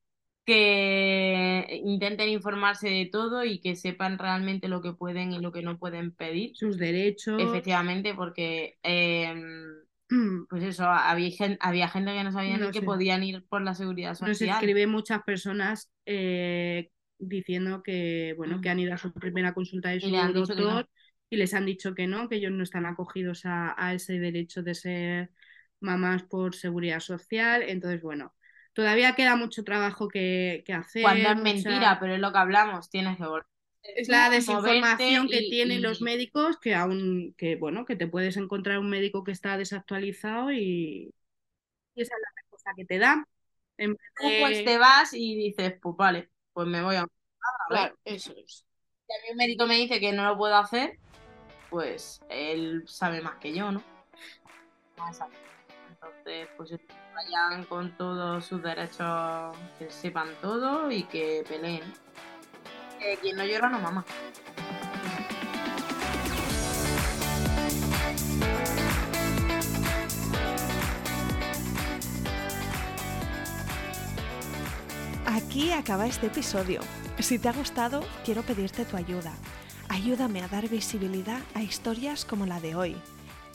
[0.47, 5.63] que intenten informarse de todo y que sepan realmente lo que pueden y lo que
[5.63, 6.57] no pueden pedir.
[6.57, 7.43] Sus derechos.
[7.43, 8.79] Efectivamente, porque...
[8.83, 9.65] Em,
[10.49, 13.75] pues eso, había gente, había gente que no sabía ni que podían ir por la
[13.75, 14.31] seguridad social.
[14.31, 19.91] Nos escribe muchas personas eh, diciendo que, bueno, que han ido a su primera consulta
[19.91, 20.89] de su doctor
[21.29, 24.77] y les han dicho que no, que ellos no están acogidos a, ese derecho de
[24.77, 25.31] ser
[25.81, 27.63] mamás por seguridad social.
[27.63, 28.33] Entonces, bueno,
[28.77, 31.01] todavía queda mucho trabajo que, hacer.
[31.01, 33.47] Cuando es mentira, pero es lo que hablamos, tienes que volver
[33.95, 38.81] es la desinformación que tienen los médicos que aún que bueno que te puedes encontrar
[38.81, 41.14] un médico que está desactualizado y,
[41.95, 43.24] esa es la cosa que te da
[43.77, 47.07] pues te vas y dices pues vale pues me voy a
[47.68, 48.66] claro eso es.
[49.07, 50.99] Si a mí un médico me dice que no lo puedo hacer
[51.70, 53.85] pues él sabe más que yo no
[54.97, 56.72] entonces pues
[57.17, 61.83] vayan con todos sus derechos que sepan todo y que peleen
[63.21, 64.05] quien no llora no mama.
[75.27, 76.81] Aquí acaba este episodio.
[77.19, 79.33] Si te ha gustado, quiero pedirte tu ayuda.
[79.89, 82.97] Ayúdame a dar visibilidad a historias como la de hoy.